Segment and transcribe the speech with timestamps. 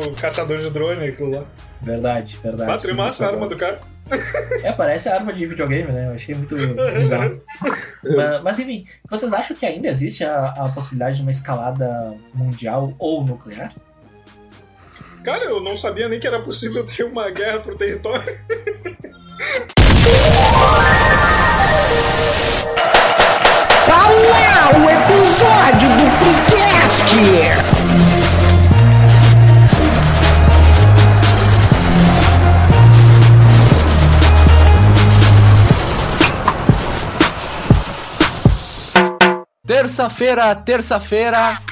[0.00, 1.44] do caçador de drone, aquilo lá.
[1.80, 2.70] Verdade, verdade.
[2.70, 3.80] Bateu massa a arma do cara.
[4.62, 6.06] É, parece arma de videogame, né?
[6.06, 7.40] Eu achei muito bizarro.
[8.02, 12.94] mas, mas, enfim, vocês acham que ainda existe a, a possibilidade de uma escalada mundial
[12.98, 13.72] ou nuclear?
[15.22, 18.38] Cara, eu não sabia nem que era possível ter uma guerra por território.
[23.86, 27.67] Tá lá o episódio do Freecast!
[39.80, 41.62] Terça-feira, terça-feira.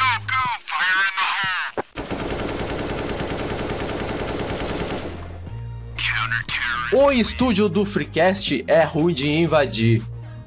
[6.92, 10.00] O estúdio do Freecast é ruim de invadir.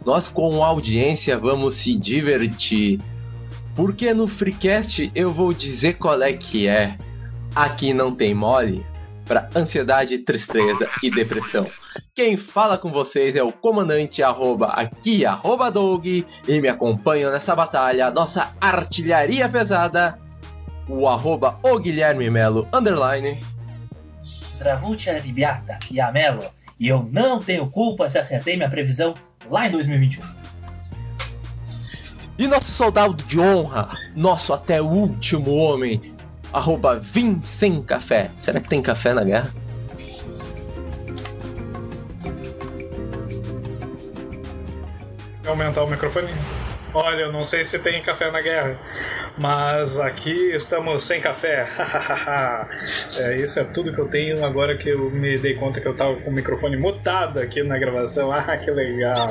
[0.06, 3.02] Nós com audiência vamos se divertir.
[3.76, 6.96] Porque no Freecast eu vou dizer qual é que é.
[7.54, 8.86] Aqui não tem mole
[9.30, 11.64] para ansiedade, tristeza e depressão.
[12.16, 17.56] Quem fala com vocês é o comandante arroba aqui arroba Doug e me acompanha nessa
[17.56, 20.18] batalha nossa artilharia pesada,
[20.88, 23.40] o arroba o Guilherme Melo underline.
[24.24, 26.44] Zdravutcha Libiata e Amelo,
[26.80, 29.14] e eu não tenho culpa se acertei minha previsão
[29.48, 30.24] lá em 2021.
[32.40, 36.16] E nosso soldado de honra, nosso até último homem,
[36.54, 38.32] arroba Vim Sem Café.
[38.40, 39.50] Será que tem café na guerra?
[45.46, 46.30] Aumentar o microfone.
[46.94, 48.80] Olha, eu não sei se tem café na guerra,
[49.38, 51.68] mas aqui estamos sem café.
[53.18, 55.96] é, isso é tudo que eu tenho agora que eu me dei conta que eu
[55.96, 58.30] tava com o microfone mutado aqui na gravação.
[58.40, 59.28] Ah, que legal!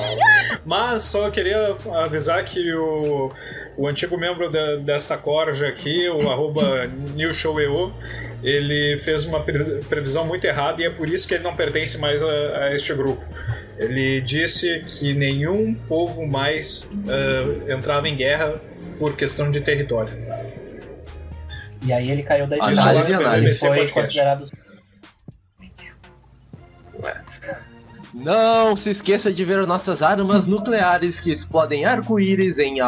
[0.66, 3.32] Mas só queria avisar que o,
[3.76, 6.86] o antigo membro da, desta corja aqui, o arroba
[7.16, 7.92] NewShowEO,
[8.42, 12.22] ele fez uma previsão muito errada e é por isso que ele não pertence mais
[12.22, 12.28] a,
[12.64, 13.24] a este grupo.
[13.78, 18.60] Ele disse que nenhum povo mais uh, entrava em guerra
[18.98, 20.12] por questão de território.
[21.86, 23.28] E aí ele caiu da Análise, escala.
[23.28, 23.46] análise.
[23.46, 24.00] Ele foi Podcast.
[24.00, 24.67] considerado
[28.14, 32.80] Não se esqueça de ver nossas armas nucleares que explodem arco-íris em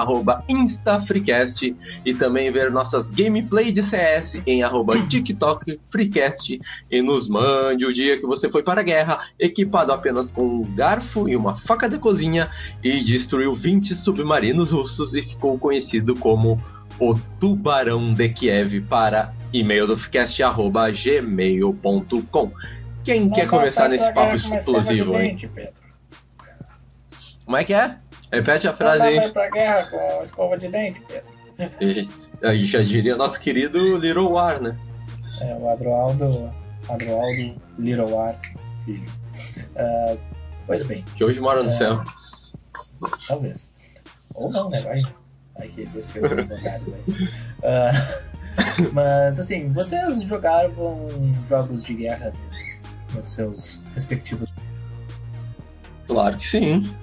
[0.49, 1.77] InstaFreecast
[2.07, 6.59] e também ver nossas gameplay de CS em arroba TikTok Freecast
[6.91, 10.75] e nos mande o dia que você foi para a guerra equipado apenas com um
[10.75, 12.49] garfo e uma faca de cozinha
[12.83, 16.59] e destruiu 20 submarinos russos e ficou conhecido como
[16.99, 18.81] o Tubarão de Kiev.
[18.83, 20.43] Para e-mail do Freecast
[23.13, 25.37] quem quer começar nesse papo explosivo, hein?
[27.45, 27.97] Como é que é?
[28.33, 29.31] Repete a frase Vai aí.
[29.33, 31.75] pra guerra com escova de dente, Pedro.
[31.81, 32.09] E-
[32.43, 34.75] Aí já diria nosso querido Little War, né?
[35.43, 36.51] É, o Adroaldo,
[36.89, 38.35] Adroaldo Little War,
[38.87, 39.05] filho.
[39.77, 40.17] Ah,
[40.67, 41.71] pois bem, Que hoje mora no É.
[41.71, 42.01] céu.
[43.29, 43.71] talvez.
[44.35, 44.81] Ou não, né?
[44.81, 44.97] Vai.
[45.59, 47.29] Vai que desceu os andares aí.
[47.63, 47.91] Ah,
[48.93, 51.07] mas, assim, vocês jogavam
[51.49, 52.33] jogos de guerra
[53.15, 54.49] nos seus respectivos.
[56.07, 56.95] Claro que sim.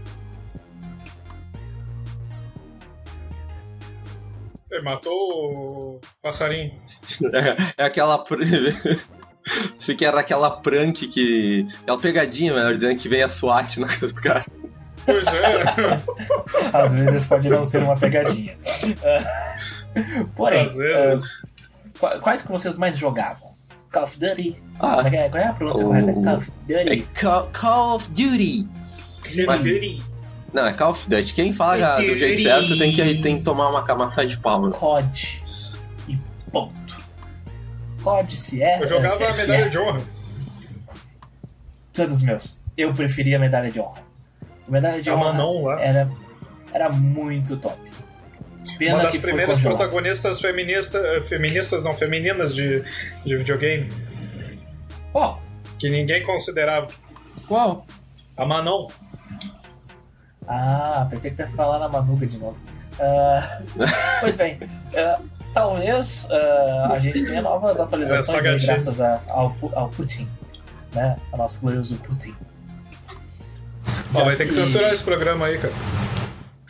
[4.70, 6.74] Ele matou o passarinho.
[7.78, 8.18] É, é aquela.
[8.20, 8.44] pr-
[9.80, 11.66] Você que era aquela prank que.
[11.84, 14.46] Aquela pegadinha, melhor dizendo, que vem a SWAT na casa do cara.
[15.06, 15.64] Pois é.
[16.78, 18.58] Às vezes pode não ser uma pegadinha.
[20.36, 21.42] Porém, Às vezes.
[21.98, 23.47] qua- quais que vocês mais jogavam?
[23.92, 24.62] Call of Duty?
[24.80, 26.14] Ah, Qual é, qual é a pronúncia o- correta?
[26.14, 27.08] Call of é Duty.
[27.20, 28.68] Call, Call of Duty.
[30.54, 31.34] Não, é Call of Duty.
[31.34, 34.72] Quem fala do jeito certo tem que, tem que tomar uma camaçada de palma.
[34.72, 35.42] COD.
[36.08, 36.18] E
[36.52, 36.98] ponto.
[38.04, 38.82] COD se é.
[38.82, 39.70] Eu jogava a é- medalha é.
[39.70, 40.02] de honra.
[41.94, 42.60] Todos meus.
[42.78, 44.04] Eu preferia a medalha de honra.
[44.68, 45.82] A medalha de A honra Manon lá.
[45.82, 46.10] era,
[46.72, 47.78] era muito top.
[48.78, 52.84] Pena Uma das primeiras protagonistas feministas, feministas não, femininas de,
[53.26, 53.90] de videogame,
[55.14, 55.38] Ó,
[55.80, 56.88] que ninguém considerava.
[57.48, 57.86] Qual?
[58.36, 58.88] A Manon.
[60.48, 62.58] Ah, pensei que ia falar na Manuga de novo.
[63.00, 63.62] Ah,
[64.22, 64.60] pois bem,
[64.96, 65.20] ah,
[65.54, 70.28] talvez ah, a gente tenha novas atualizações Essa aí, graças a- ao, ao Putin,
[70.94, 71.16] né?
[71.32, 72.36] Ao nosso glorioso Putin.
[74.14, 75.74] Ó, vai ter que censurar esse programa aí, cara.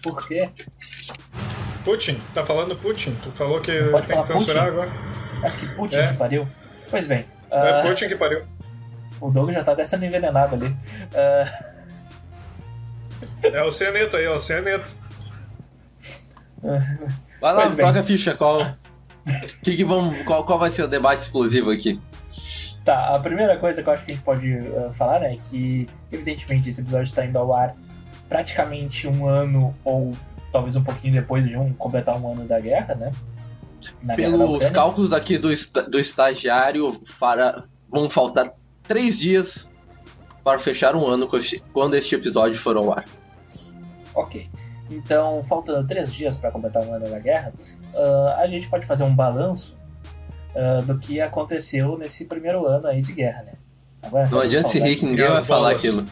[0.01, 0.49] Por quê?
[1.87, 3.15] Putin, tá falando Putin?
[3.23, 4.81] Tu falou que pode tem que censurar Putin?
[4.81, 4.91] agora.
[5.47, 6.11] Acho que Putin É.
[6.11, 6.47] que pariu.
[6.91, 8.43] Pois bem, É ah, Putin que pariu.
[9.21, 10.75] o Doug já tá até sendo envenenado ali.
[11.15, 11.49] Ah,
[13.41, 14.97] É o Cianeto aí, ó, o Cianeto.
[17.39, 18.59] Vai lá, toca a ficha, qual?
[19.63, 22.01] Que que vamos, qual, qual vai ser o debate explosivo aqui?
[22.83, 25.37] Tá, a primeira coisa que eu acho que a gente pode uh, falar né, é
[25.49, 27.75] que, evidentemente, esse episódio está indo ao ar
[28.27, 30.11] praticamente um ano ou
[30.51, 33.11] talvez um pouquinho depois de um completar um ano da guerra, né?
[34.01, 35.49] Na Pelos cálculos aqui do,
[35.89, 38.53] do estagiário, para, vão faltar
[38.83, 39.69] três dias
[40.44, 41.29] para fechar um ano
[41.73, 43.05] quando este episódio for ao ar.
[44.15, 44.49] Ok.
[44.89, 47.53] Então, faltando três dias para completar um ano da guerra,
[47.94, 49.77] ah, a gente pode fazer um balanço
[50.55, 53.53] ah, do que aconteceu nesse primeiro ano aí de guerra, né?
[54.01, 56.05] Agora, Não adianta se rir que ninguém vai falar aquilo.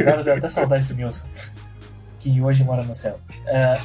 [0.00, 1.26] Agora deu até saudade do Nilson,
[2.22, 3.18] que hoje mora no céu.
[3.46, 3.76] Ah,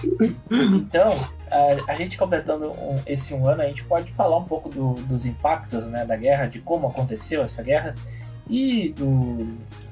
[0.51, 1.12] então,
[1.50, 4.94] a, a gente completando um- esse um ano, a gente pode falar um pouco do-
[4.94, 7.95] dos impactos né, da guerra, de como aconteceu essa guerra
[8.50, 9.44] e do,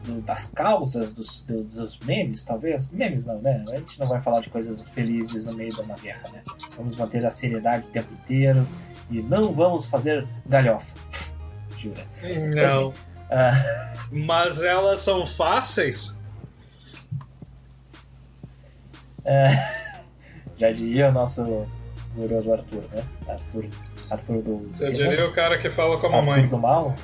[0.06, 2.92] do- das causas, dos, do- dos memes, talvez.
[2.92, 3.64] Memes não, né?
[3.68, 6.42] A gente não vai falar de coisas felizes no meio de uma guerra, né?
[6.78, 8.68] Vamos manter a seriedade o tempo inteiro
[9.10, 10.94] e não vamos fazer galhofa.
[11.78, 12.04] Jura.
[12.56, 12.94] Não.
[13.32, 13.54] Ah,
[14.12, 16.22] Mas elas são fáceis?
[20.58, 21.68] já diria o nosso
[22.16, 23.04] glorioso Arthur, né?
[23.28, 23.66] Arthur,
[24.10, 24.70] Arthur do.
[24.80, 26.48] Eu diria o cara que fala com a Arthur mamãe.
[26.48, 26.96] do mal?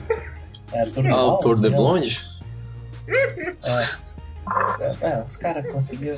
[0.71, 1.19] É Arthur do mal?
[1.31, 1.75] Autor de né?
[1.75, 2.31] Blonde?
[4.79, 6.18] É, é, os caras conseguiram.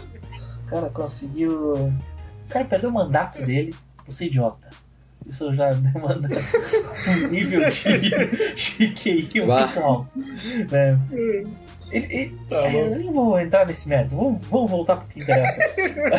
[0.65, 1.73] O cara conseguiu.
[1.73, 3.75] O cara perdeu o mandato dele
[4.05, 4.69] por ser idiota.
[5.25, 6.27] Isso já demanda
[7.07, 10.09] um nível de, de QI muito alto.
[10.69, 10.99] Né?
[11.93, 15.61] Ele- Tá é, eu não vou entrar nesse mérito, vamos, vamos voltar pro que interessa.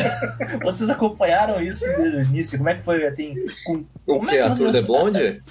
[0.63, 2.57] Vocês acompanharam isso desde o início?
[2.57, 3.35] Como é que foi assim?
[3.65, 4.35] Com O Como que?
[4.35, 5.41] é que Autor de Blonde?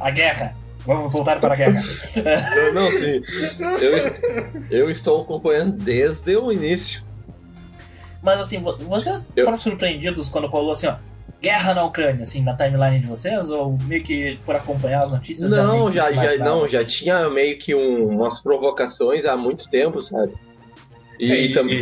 [0.00, 0.52] a guerra?
[0.86, 1.82] Vamos voltar para a guerra.
[2.74, 3.22] Não, não, sim.
[3.80, 7.02] Eu, eu estou acompanhando desde o início.
[8.22, 10.96] Mas assim, vo- vocês Eu- foram surpreendidos quando rolou assim, ó,
[11.44, 13.50] guerra na Ucrânia, assim, na timeline de vocês?
[13.50, 15.50] Ou meio que por acompanhar as notícias?
[15.50, 16.60] Não, já, já, imaginavam?
[16.60, 20.32] não, já tinha meio que um- umas provocações há muito tempo, sabe?
[21.20, 21.76] E, É, E, também.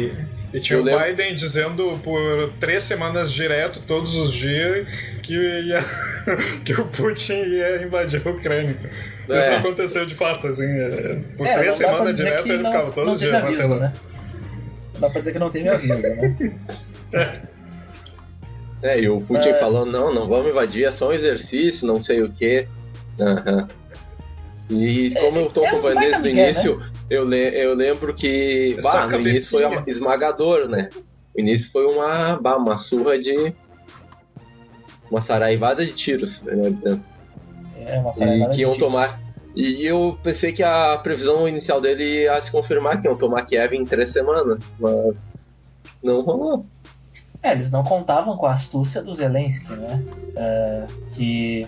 [0.52, 4.86] e- e tinha o lembro- Biden dizendo por três semanas direto, todos os dias,
[5.22, 5.78] que, ia,
[6.64, 8.76] que o Putin ia invadir a Ucrânia.
[9.28, 9.56] Isso É.
[9.56, 10.66] aconteceu de fato, assim.
[10.66, 13.80] é, Por É, três semanas direto ele não- ficava todos os teve dias aviso, martelando.
[13.80, 13.92] né?
[14.98, 16.36] Dá pra dizer que não teve aviso, né?
[18.82, 19.54] É, e o Putin É.
[19.54, 22.66] falando, não, não vamos invadir, é só um exercício, não sei o quê.
[23.20, 23.68] Aham.
[24.70, 28.14] E como eu tô é acompanhando baita desde o migué, início, eu, le eu lembro
[28.14, 30.88] que É bah, no início foi esmagador, né?
[31.36, 33.54] O início foi uma, bah, uma surra de.
[35.10, 37.04] Uma saraivada de tiros, melhor dizendo.
[37.86, 38.86] É uma E saraivada que de iam tiros.
[38.88, 39.20] tomar.
[39.54, 43.74] E eu pensei que a previsão inicial dele ia se confirmar que iam tomar Kiev
[43.76, 45.30] em três semanas, mas
[46.02, 46.62] não rolou.
[47.42, 50.02] É, eles não contavam com a astúcia do Zelensky, né?
[50.36, 51.66] É, que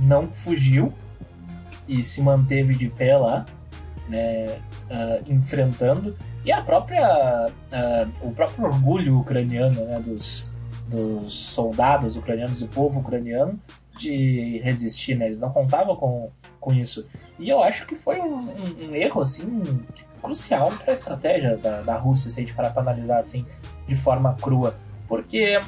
[0.00, 0.92] não fugiu
[1.88, 3.44] e se manteve de pé lá,
[4.08, 4.58] né?
[4.88, 6.16] é, enfrentando.
[6.44, 7.50] E a própria.
[7.72, 10.00] é, o próprio orgulho ucraniano, né?
[10.00, 10.54] Dos,
[10.88, 13.58] dos soldados ucranianos, do povo ucraniano,
[13.98, 15.26] de resistir, né?
[15.26, 16.30] Eles não contavam com,
[16.60, 17.08] com isso.
[17.38, 19.62] E eu acho que foi um, um- um erro, assim,
[20.22, 23.44] crucial para a estratégia da, da Rússia, se a gente parar para analisar assim,
[23.88, 24.74] de forma crua
[25.08, 25.60] porque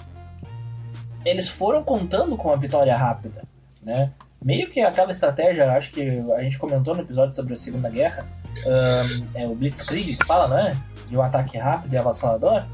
[1.24, 3.42] eles foram contando com a vitória rápida,
[3.82, 4.12] né?
[4.42, 6.02] Meio que aquela estratégia, acho que
[6.36, 8.24] a gente comentou no episódio sobre a Segunda Guerra,
[8.66, 10.76] ahn, é o Blitzkrieg que fala, né?
[11.08, 12.64] De um ataque rápido e avassalador.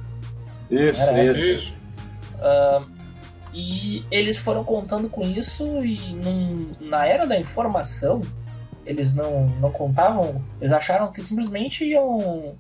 [0.70, 1.32] Isso, Era essa?
[1.32, 1.44] isso.
[1.54, 1.74] Isso.
[2.40, 2.84] Ahn,
[3.54, 8.20] e eles foram contando com isso e num- na era da informação,
[8.84, 12.54] eles não, não contavam, eles acharam que simplesmente iam,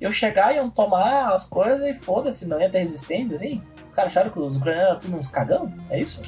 [0.00, 3.62] iam chegar, iam tomar as coisas e foda-se, não ia ter resistência, assim.
[3.88, 6.22] Os caras acharam que os ucranianos eram tudo uns cagão, é isso?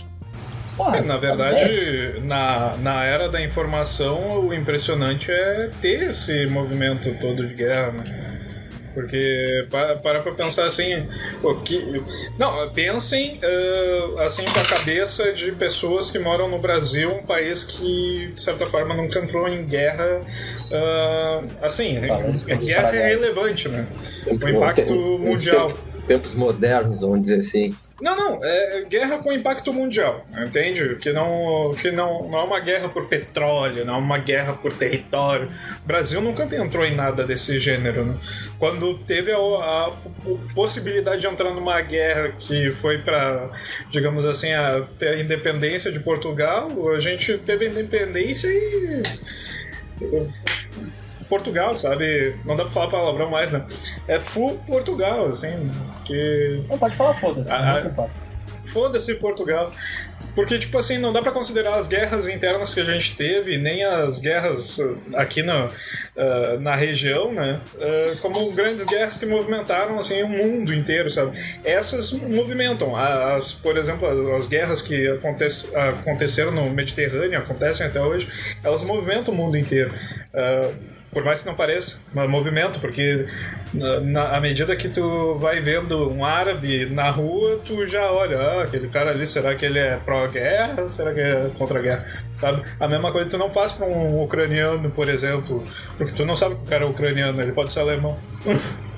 [0.77, 7.15] Porra, É, na verdade, na, na era da informação, o impressionante é ter esse movimento
[7.21, 8.32] todo de guerra, né?
[8.95, 11.07] Porque para para pra pensar assim,
[11.43, 12.03] o que,
[12.39, 17.65] não, pensem ah, assim com a cabeça de pessoas que moram no Brasil, um país
[17.65, 20.21] que de certa forma nunca entrou em guerra,
[20.73, 23.87] ah, assim, pode guerra é relevante, né?
[24.27, 25.73] O impacto mundial.
[26.07, 27.75] Tempos, modernos, vamos dizer assim.
[28.03, 30.97] Não, não, é guerra com impacto mundial, entende?
[30.97, 34.73] Que não, que não, não é uma guerra por petróleo, não é uma guerra por
[34.73, 35.49] território.
[35.85, 38.05] O Brasil nunca entrou em nada desse gênero.
[38.05, 38.17] Né?
[38.59, 39.93] Quando teve a, a
[40.53, 43.47] possibilidade de entrar numa guerra que foi para,
[43.89, 49.03] digamos assim, a, a independência de Portugal, a gente teve a independência e.
[51.33, 52.37] Portugal, sabe?
[52.45, 53.65] Não dá pra falar palavrão mais, né?
[54.07, 55.71] É full Portugal, assim,
[56.05, 58.11] que Não pode falar foda-se, Ah, não
[58.67, 59.73] foda-se Portugal.
[60.35, 63.83] Porque, tipo assim, não dá pra considerar as guerras internas que a gente teve, nem
[63.83, 67.61] as guerras uh, aqui no, uh, na região, né?
[67.77, 71.39] uh, como grandes guerras que movimentaram, assim, o mundo inteiro, sabe?
[71.65, 72.95] Essas movimentam.
[72.95, 78.29] As, por exemplo, as, as guerras que acontece, aconteceram no Mediterrâneo, acontecem até hoje,
[78.63, 79.95] elas movimentam o mundo inteiro.
[80.35, 83.27] Uh, por mais que não pareça, mas movimento, porque
[83.75, 88.39] na, na, à medida que tu vai vendo um árabe na rua, tu já olha,
[88.39, 90.89] ah, aquele cara ali, será que ele é pró-guerra?
[90.89, 92.07] Será que é contra-guerra?
[92.35, 92.63] Sabe?
[92.81, 95.63] A mesma coisa tu não faz pra um ucraniano, por exemplo,
[95.99, 98.19] porque tu não sabe que o cara é ucraniano, ele pode ser alemão.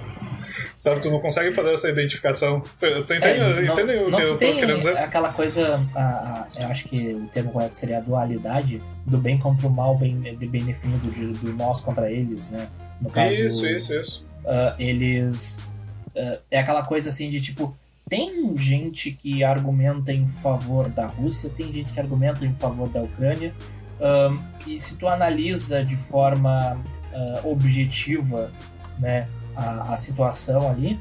[0.84, 2.60] Sabe, tu não consegue fazer essa identificação.
[2.60, 4.98] Tu, tu entende, É, não- entende o que eu tô querendo dizer?
[4.98, 9.38] aquela coisa, a- a- eu acho que o termo correto seria a dualidade do bem
[9.38, 12.68] contra o mal bem, bem definido, de- do nós contra eles, né?
[13.00, 14.26] No caso, Isso, isso, isso.
[14.46, 15.74] ah, eles.
[16.14, 17.74] ah, é aquela coisa assim de tipo.
[18.06, 23.00] Tem gente que argumenta em favor da Rússia, tem gente que argumenta em favor da
[23.00, 23.54] Ucrânia,
[23.98, 24.36] ahn,
[24.66, 26.78] e se tu analisa de forma
[27.14, 28.50] ah, objetiva
[28.98, 29.26] né,
[29.56, 30.99] a, a situação ali,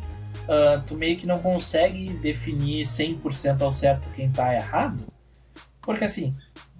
[0.48, 5.04] ah, tu meio que não consegue definir 100% ao certo quem tá errado,
[5.82, 6.34] porque assim,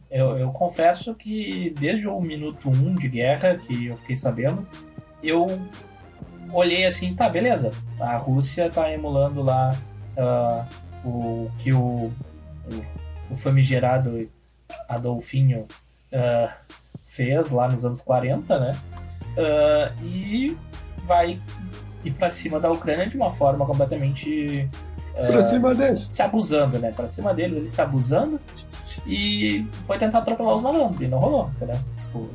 [0.10, 4.68] eu, eu confesso que desde o minuto 1 de guerra, que eu fiquei sabendo,
[5.24, 5.48] eu
[6.52, 7.72] olhei assim, tá, beleza.
[8.00, 9.76] A Rússia tá emulando lá
[10.18, 10.66] ah,
[11.04, 14.30] o que o, o, o famigerado
[14.88, 15.68] Adolfinho
[16.14, 16.56] ah,
[17.08, 18.80] fez lá nos anos 40, né?
[19.38, 20.56] Ah, e
[21.06, 21.40] vai
[22.04, 24.70] ir pra cima da Ucrânia de uma forma completamente
[25.16, 26.08] ah, Pra cima deles.
[26.12, 26.92] se abusando, né?
[26.92, 28.40] Pra cima deles, ele se abusando
[29.08, 31.76] e foi tentar atropelar os malandros e não rolou, entendeu?
[32.06, 32.30] Tipo,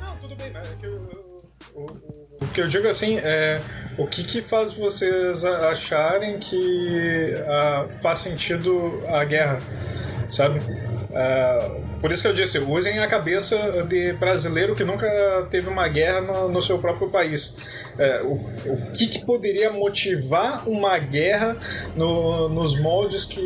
[0.00, 1.24] Não, tudo bem, mas é que eu-
[1.74, 3.60] o, o- o que eu digo assim é
[3.98, 9.58] o que, que faz vocês a- acharem que ah, faz sentido a guerra,
[10.30, 10.60] sabe?
[11.14, 13.56] Ah, por isso que eu disse, usem a cabeça
[13.88, 15.06] de brasileiro que nunca
[15.50, 17.56] teve uma guerra no, no seu próprio país.
[17.98, 21.56] É, o, o que, que poderia motivar uma guerra
[21.94, 23.38] no- nos moldes que,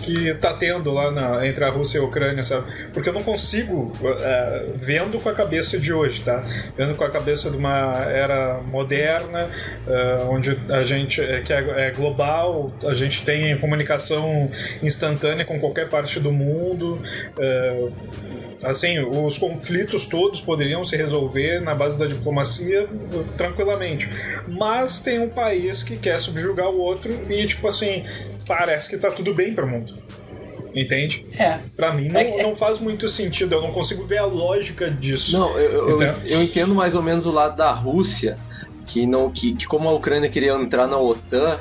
[0.00, 2.64] que tá tendo lá na- entre a Rússia e a Ucrânia, sabe?
[2.94, 6.42] Porque eu não consigo, é, vendo com a cabeça de hoje, tá?
[6.76, 9.50] Vendo com a cabeça de uma era moderna,
[9.86, 14.50] é, onde a gente que é, é global, a gente tem comunicação
[14.82, 16.61] instantânea com qualquer parte do mundo.
[17.38, 17.86] É,
[18.64, 24.08] assim, os conflitos todos poderiam se resolver na base da diplomacia uh, tranquilamente.
[24.48, 28.04] Mas tem um país que quer subjugar o outro e, tipo assim,
[28.46, 29.92] parece que tá tudo bem pro mundo.
[30.74, 31.26] Entende?
[31.38, 34.24] é, Pra mim não, É que- não faz muito sentido, eu não consigo ver a
[34.24, 35.38] lógica disso.
[35.38, 36.16] Não, eu, eu, Entendo.
[36.26, 38.38] eu entendo mais ou menos o lado da Rússia,
[38.86, 41.58] que não que, que como a Ucrânia queria entrar na OTAN,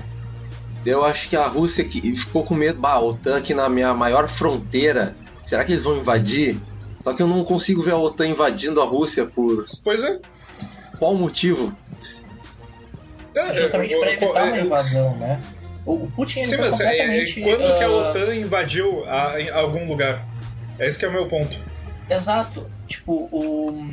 [0.86, 3.94] eu acho que a Rússia que ficou com medo, bah, a OTAN aqui na minha
[3.94, 6.58] maior fronteira, será que eles vão invadir?
[7.02, 10.20] Só que eu não consigo ver a OTAN invadindo a Rússia por Pois é.
[11.00, 11.76] qual motivo?
[13.36, 15.42] É, justamente é, pra é, evitar uma invasão, né?
[15.86, 19.42] O, o Putin Sim, foi mas é, é, quando que a ah, OTAN invadiu a-
[19.42, 20.26] em algum lugar?
[20.78, 21.58] É esse que é o meu ponto.
[22.10, 22.70] Exato.
[22.88, 23.92] Tipo, o,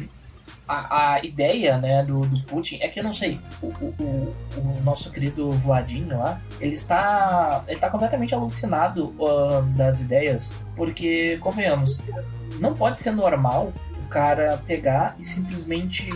[0.68, 3.94] a, a ideia né, do, do Putin é que eu não sei, o, o,
[4.56, 11.38] o- nosso querido Vladimir lá, ele está, ele está completamente alucinado ah, das ideias, porque,
[11.40, 12.02] convenhamos,
[12.60, 13.72] não pode ser normal
[14.04, 16.08] o cara pegar e simplesmente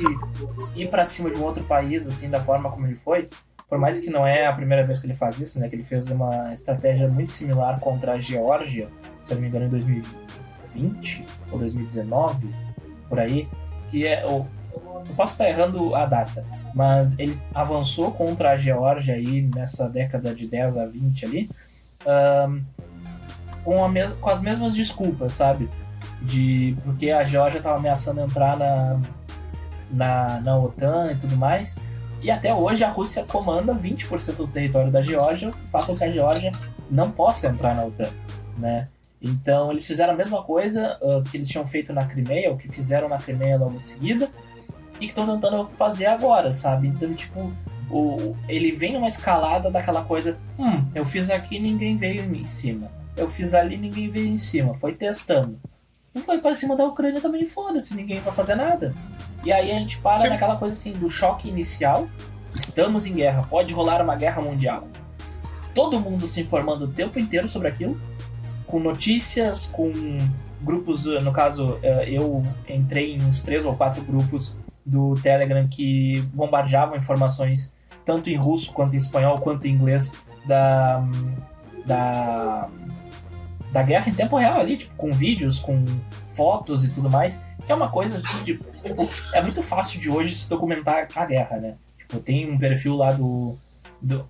[0.77, 3.29] ir pra cima de um outro país, assim, da forma como ele foi.
[3.69, 5.67] Por mais que não é a primeira vez que ele faz isso, né?
[5.69, 8.89] Que ele fez uma estratégia muito similar contra a Geórgia,
[9.25, 12.49] se eu não me engano, em 2020 ou 2019,
[13.09, 13.49] por aí.
[13.93, 14.27] Que é.
[14.27, 14.49] o
[15.09, 16.45] eu posso estar errando a data,
[16.75, 21.51] mas ele avançou contra a Geórgia aí nessa década de 10 a 20 ali,
[22.07, 22.61] ahn,
[23.65, 25.69] com, mes com as mesmas desculpas, sabe?
[26.23, 29.01] De, porque a Geórgia estava ameaçando entrar na,
[29.91, 31.77] na, na OTAN e tudo mais.
[32.23, 35.97] E até hoje a Rússia comanda 20% do território da Geórgia, o que faz com
[35.97, 36.53] que a Geórgia
[36.89, 38.11] não possa entrar na OTAN,
[38.57, 38.89] né?
[39.23, 42.69] Então eles fizeram a mesma coisa ah, que eles tinham feito na Crimeia, o que
[42.69, 44.29] fizeram na Crimeia logo em seguida,
[44.97, 46.89] e que estão tentando fazer agora, sabe?
[46.89, 47.53] Então, tipo,
[47.91, 52.91] o, ele vem numa escalada daquela coisa, hum, eu fiz aqui ninguém veio em cima.
[53.17, 54.75] Eu fiz ali ninguém veio em cima.
[54.79, 55.61] Foi testando.
[56.15, 58.93] E foi para cima da Ucrânia também, foda-se, ninguém vai fazer nada.
[59.45, 60.29] E aí a gente para Sim.
[60.29, 62.09] naquela coisa assim, do choque inicial,
[62.55, 64.87] estamos em guerra, pode rolar uma guerra mundial.
[65.75, 67.99] Todo mundo se informando o tempo inteiro sobre aquilo,
[68.67, 69.93] com notícias, com
[70.61, 76.21] grupos, no caso, eh, eu entrei em uns três ou quatro grupos do Telegram que
[76.33, 80.13] bombardeavam informações tanto em russo quanto em espanhol quanto em inglês
[80.47, 81.05] da,
[81.87, 82.69] da,
[83.71, 85.85] da guerra em tempo real ali, tipo, com vídeos, com
[86.35, 88.65] fotos e tudo mais, é uma coisa que, tipo,
[89.33, 91.75] é muito fácil de hoje se documentar a guerra, né?
[91.99, 93.57] Tipo, tem um perfil lá do.
[94.01, 94.27] do...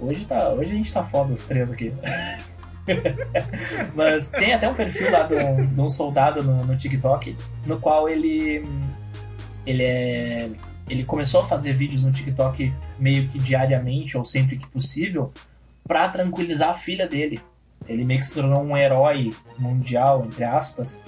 [0.00, 1.92] Hoje, tá, hoje a gente tá foda os três aqui.
[3.94, 7.36] Mas tem até um perfil lá de um, de um soldado no, no TikTok,
[7.66, 8.66] no qual ele.
[9.66, 10.50] Ele é.
[10.88, 15.30] Ele começou a fazer vídeos no TikTok meio que diariamente ou sempre que possível
[15.86, 17.40] para tranquilizar a filha dele.
[17.86, 21.02] Ele meio que se tornou um herói mundial, entre aspas,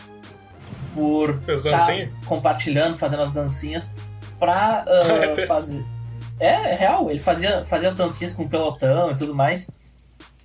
[0.95, 1.79] por tá
[2.27, 3.95] compartilhando, fazendo as dancinhas
[4.39, 5.83] pra ah, É, fazer.
[6.41, 9.71] É, é real, ele fazia, fazia as dancinhas com o pelotão e tudo mais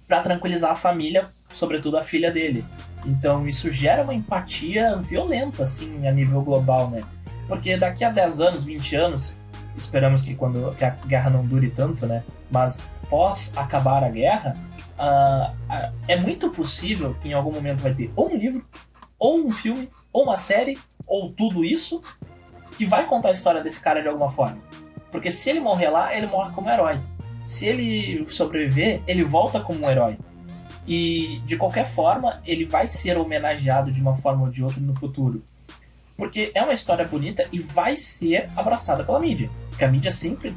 [0.08, 2.64] pra tranquilizar a família, sobretudo a filha dele.
[3.06, 7.02] Então isso gera uma empatia violenta, assim, a nível global, né?
[7.48, 9.36] Porque daqui a 10 anos, 20 anos,
[9.78, 12.24] esperamos que quando que a guerra não dure tanto, né?
[12.52, 14.54] Mas pós acabar a guerra,
[14.98, 18.66] ah, ah, é muito possível que em algum momento vai ter ou um livro,
[19.18, 22.02] ou um filme, ou uma série, ou tudo isso,
[22.78, 24.58] que vai contar a história desse cara de alguma forma.
[25.16, 27.00] Porque se ele morrer lá, ele morre como herói.
[27.40, 30.18] Se ele sobreviver, ele volta como um herói.
[30.86, 34.94] E de qualquer forma, ele vai ser homenageado de uma forma ou de outra no
[34.94, 35.42] futuro.
[36.18, 39.50] Porque é uma história bonita e vai ser abraçada pela mídia.
[39.70, 40.54] Porque a mídia sempre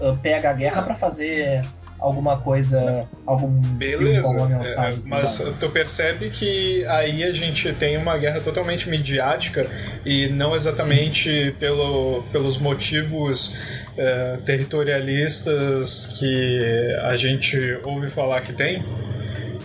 [0.00, 1.66] ah, pega a guerra pra fazer
[1.98, 5.00] alguma coisa, algum Beleza, alguma é, mensagem.
[5.00, 5.56] tudo mas mais.
[5.58, 9.66] tu percebe que aí a gente tem uma guerra totalmente midiática
[10.04, 13.56] e não exatamente pelo, pelos motivos
[13.96, 18.84] é, territorialistas que a gente ouve falar que tem.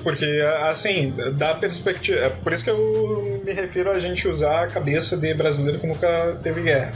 [0.03, 0.25] Porque,
[0.63, 2.19] assim, da perspectiva.
[2.21, 5.85] É por isso que eu me refiro a gente usar a cabeça de brasileiro que
[5.85, 6.91] nunca teve guerra.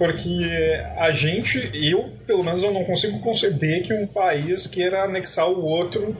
[0.00, 5.46] Porque a gente, eu, pelo menos, eu não consigo conceber que um país queira anexar
[5.46, 6.16] o outro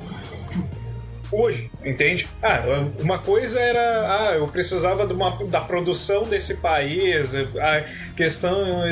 [1.32, 2.28] hoje, entende?
[2.42, 2.60] Ah,
[3.00, 7.84] uma coisa era, ah, eu precisava de uma, da produção desse país, a
[8.16, 8.84] questão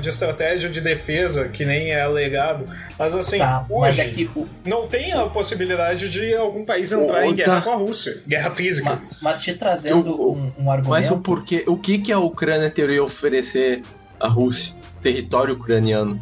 [0.00, 2.70] de estratégia de defesa, que nem é alegado.
[2.98, 6.92] Mas assim, Tá, mas hoje é que o, não tem a possibilidade de algum país
[6.92, 8.90] entrar em Outra- guerra com a Rússia, guerra física.
[8.90, 10.90] Ma- Mas te trazendo Eu- um, um argumento.
[10.90, 13.80] Mas o porquê, o que que a Ucrânia teria a oferecer
[14.20, 14.74] à Rússia?
[15.02, 16.20] Território ucraniano.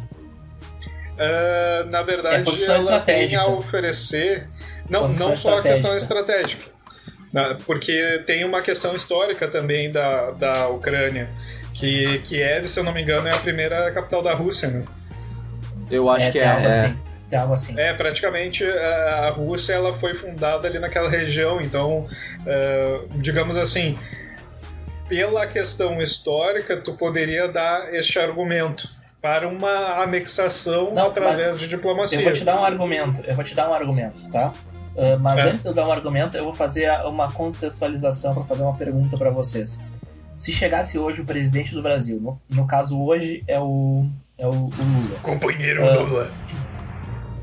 [1.17, 4.47] Ah, na É verdade, posição ela tem a oferecer.
[4.89, 6.65] Não, Posição não só a questão estratégica.
[7.33, 11.29] né, Porque tem uma questão histórica também da, da Ucrânia.
[11.73, 14.83] Que Kiev, se eu não me engano, é a primeira capital da Rússia, né?
[15.89, 16.47] Eu acho é, que é.
[16.47, 16.67] algo é.
[16.67, 16.97] assim.
[17.35, 17.73] Algo assim.
[17.77, 22.07] É, praticamente a a Rússia ela foi fundada ali naquela região, então,
[23.15, 23.97] digamos assim,
[25.07, 28.89] pela questão histórica, tu poderia dar este argumento
[29.21, 32.19] para uma anexação Não, através de diplomacia.
[32.19, 34.53] Eu vou te dar um argumento, eu vou te dar um argumento, tá?
[34.95, 35.49] Uh, mas É.
[35.49, 39.17] antes de eu dar um argumento, eu vou fazer uma contextualização para fazer uma pergunta
[39.17, 39.79] para vocês.
[40.37, 44.03] Se chegasse hoje o presidente do Brasil, no, no caso hoje é o,
[44.37, 45.19] é o, o Lula.
[45.21, 45.95] Companheiro Ah.
[45.95, 46.31] Lula.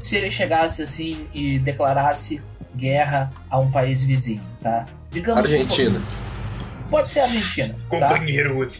[0.00, 2.40] Se ele chegasse assim e declarasse
[2.76, 4.84] guerra a um país vizinho, tá?
[5.10, 6.00] Digamos que Argentina.
[6.00, 6.31] for-
[6.92, 7.86] pode ser a Argentina, tá?
[7.88, 8.70] Companheiro,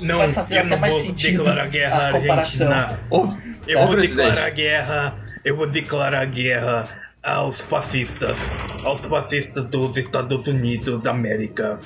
[0.00, 2.06] não, Vai fazer eu até não mais vou sentido declarar guerra à.
[2.34, 3.00] Argentina.
[3.10, 3.28] Ô,
[3.66, 4.16] Eu vou presidente.
[4.16, 5.16] declarar guerra.
[5.44, 6.88] Eu vou declarar guerra
[7.22, 8.50] aos fascistas.
[8.84, 11.78] Aos fascistas dos Estados Unidos da América.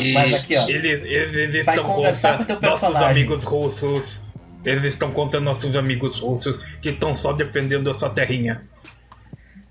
[0.00, 0.66] E mas aqui, ó.
[0.66, 4.22] Eles, eles Vai estão contra nossos amigos russos.
[4.64, 8.62] Eles estão contra nossos amigos russos que estão só defendendo essa terrinha.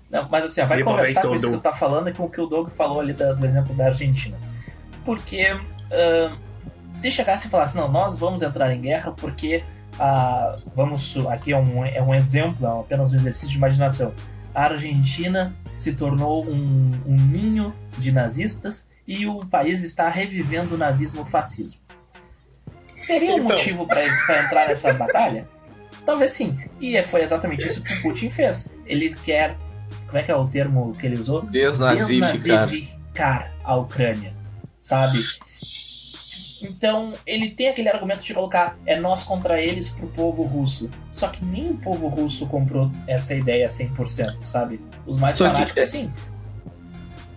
[0.08, 2.24] Não, mas assim, ó, vai Me conversar com isso que tu tá falando e com
[2.26, 4.36] o que o Doug falou ali da- do exemplo da Argentina.
[5.04, 5.56] Porque
[5.92, 6.36] ahn,
[6.92, 9.62] se chegasse e falasse, não, nós vamos entrar em guerra porque
[9.98, 11.16] ah, vamos.
[11.28, 14.12] Aqui é um, é um exemplo, é apenas um exercício de imaginação.
[14.54, 20.78] A Argentina se tornou um, um ninho de nazistas e o país está revivendo o
[20.78, 21.80] nazismo e o fascismo.
[23.06, 23.48] Teria um Então.
[23.50, 25.46] motivo para entrar nessa batalha?
[26.06, 26.56] Talvez sim.
[26.80, 28.68] E foi exatamente isso que o Putin fez.
[28.86, 29.56] Ele quer.
[30.06, 31.42] Como é que é o termo que ele usou?
[31.42, 32.32] desnazificar.
[32.36, 34.33] Desnazificar a Ucrânia.
[34.84, 35.18] Sabe?
[36.62, 40.90] Então, ele tem aquele argumento de colocar é nós contra eles pro povo russo.
[41.14, 44.78] Só que nem o povo russo comprou essa ideia 100%, sabe?
[45.06, 46.10] Os mais Só que- fanáticos, sim.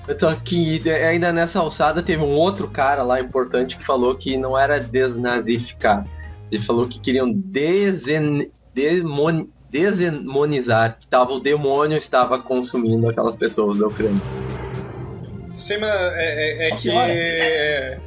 [0.09, 4.35] Então, que de- ainda nessa alçada teve um outro cara lá importante que falou que
[4.35, 6.05] não era desnazificar.
[6.51, 13.79] Ele falou que queriam desen, demon, demonizar, que tava, o demônio estava consumindo aquelas pessoas
[13.79, 14.21] da Ucrânia.
[15.57, 16.89] Sim, mas é, é- é que.
[16.91, 17.97] é,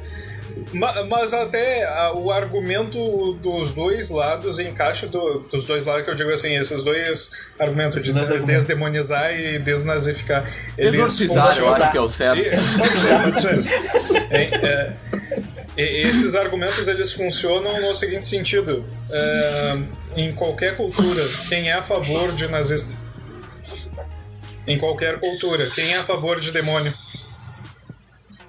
[0.73, 6.15] Ma- Mas até o argumento dos dois lados encaixa do- dos dois lados que eu
[6.15, 8.11] digo assim, esses dois argumentos de
[8.45, 10.45] desdemonizar e desnazificar.
[10.77, 12.39] Eles Exorcizar, eu funcionam- acho que é o certo.
[12.39, 14.27] E- Pode ser, pode ser.
[14.29, 14.93] É, é,
[15.77, 19.77] e- esses argumentos eles funcionam no seguinte sentido: é,
[20.17, 22.95] em qualquer cultura, quem é a favor de nazista?
[24.67, 26.93] Em qualquer cultura, quem é a favor de demônio?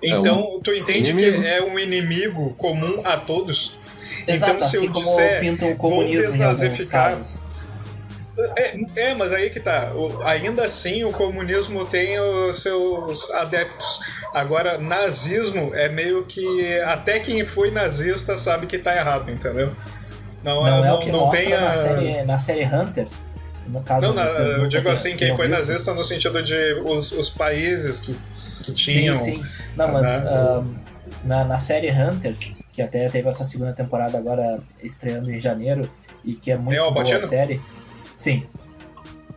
[0.03, 1.43] Então, tu entende inimigo.
[1.43, 3.79] que é um inimigo comum a todos?
[4.27, 7.19] Exato, então, se assim eu como disser, pintam o vou desnazificar,
[8.57, 8.79] é,
[9.11, 9.93] é, mas aí que tá.
[9.95, 14.01] O- ainda assim, o comunismo tem os seus adeptos.
[14.33, 16.81] Agora, nazismo é meio que.
[16.81, 19.73] Até quem foi nazista sabe que tá errado, entendeu?
[20.43, 21.61] Não, Não, é, é não, o que não tem a.
[21.61, 23.27] na, série, na série Hunters.
[23.67, 27.29] No caso, Não, na- eu digo assim, quem foi nazista no sentido de os, os
[27.31, 28.17] países que,
[28.63, 29.19] que tinham.
[29.19, 29.51] Sim, sim.
[29.77, 30.29] Não, mas Né?
[30.29, 30.65] ah,
[31.25, 35.89] na, na série Hunters, que até teve essa segunda temporada agora estreando em janeiro,
[36.25, 37.61] e que é muito É boa a série.
[38.17, 38.45] Sim,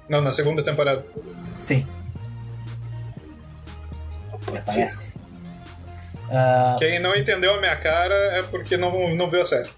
[0.08, 1.04] Não, na segunda temporada.
[1.60, 1.86] sim.
[4.52, 5.14] Me parece.
[6.30, 9.70] Ah, Quem não entendeu a minha cara é porque não, não viu a série.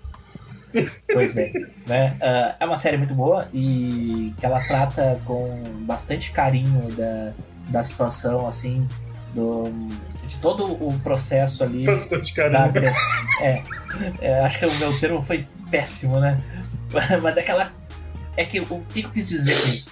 [1.11, 1.53] Pois bem,
[1.87, 2.15] né?
[2.21, 7.31] Ah, é uma série muito boa e que ela trata com bastante carinho da,
[7.69, 8.85] da situação, assim,
[9.33, 9.71] do,
[10.27, 12.63] de todo o processo ali Bastante da carinho.
[12.65, 13.11] agressão.
[13.41, 13.63] É,
[14.21, 16.39] é, acho que o meu termo foi péssimo, né?
[17.21, 17.71] Mas é que ela.
[18.35, 19.91] É que o que eu quis dizer com isso?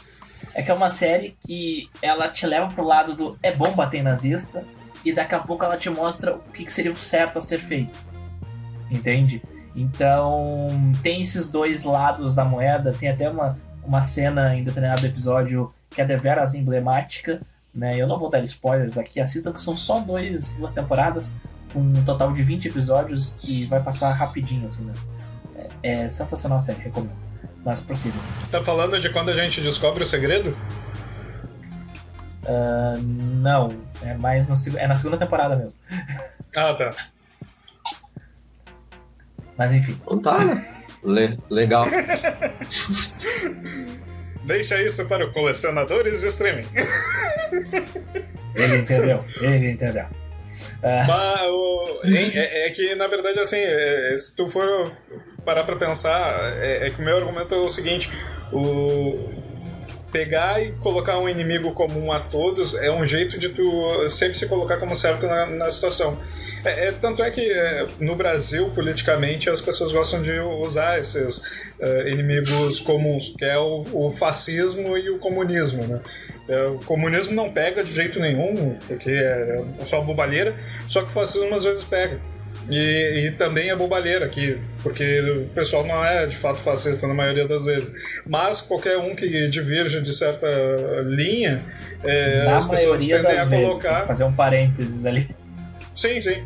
[0.54, 4.04] É que é uma série que ela te leva pro lado do é bom bater
[4.04, 4.64] nazista
[5.04, 7.60] e daqui a pouco ela te mostra o que que seria o certo a ser
[7.60, 7.94] feito.
[8.90, 9.42] Entende?
[9.76, 10.68] Então
[11.04, 16.02] tem esses dois lados da moeda, tem até uma, uma cena em determinado episódio que
[16.02, 17.42] é deveras emblemática,
[17.76, 17.96] né?
[18.00, 21.36] Eu não vou dar spoilers aqui, assistam que são só dois, duas temporadas,
[21.74, 24.94] com um total de 20 episódios e vai passar rapidinho, assim, né?
[25.84, 27.14] É, é sensacional a série, recomendo.
[27.66, 28.16] Mas prossiga.
[28.52, 30.56] Tá falando de quando a gente descobre o segredo?
[32.48, 33.70] Ah, não,
[34.04, 35.82] é mais no, é na segunda temporada mesmo.
[36.56, 36.92] Ah, tá.
[39.58, 39.98] Mas enfim.
[40.06, 40.64] Então tá, né?
[41.04, 41.86] Le- legal.
[44.46, 46.66] Deixa isso para os colecionadores de streaming.
[48.56, 50.06] Ele entendeu, ele entendeu.
[50.84, 54.92] Ah, Mas o- é, é- é que, na verdade, assim, é- se tu for
[55.44, 58.10] parar pra pensar, é, é que o meu argumento é o seguinte:
[58.52, 59.30] o
[60.16, 64.48] pegar e colocar um inimigo comum a todos é um jeito de tu sempre se
[64.48, 66.18] colocar como certo na, na situação.
[66.64, 71.44] É, é- tanto é que é, no Brasil, politicamente, as pessoas gostam de usar esses
[71.78, 76.00] é, inimigos comuns, que é o, o fascismo e o comunismo, né?
[76.48, 80.56] É, o comunismo não pega de jeito nenhum, porque é só bobalheira,
[80.88, 82.22] só que o fascismo às vezes pega.
[82.70, 87.14] E, e também é bobalheira aqui, porque o pessoal não é de fato fascista na
[87.14, 87.94] maioria das vezes.
[88.26, 90.48] Mas qualquer um que diverge de certa
[91.06, 91.64] linha,
[92.04, 94.08] é, as pessoas tendem a vezes, colocar.
[94.08, 95.30] fazer um parênteses ali.
[95.94, 96.44] Sim, sim.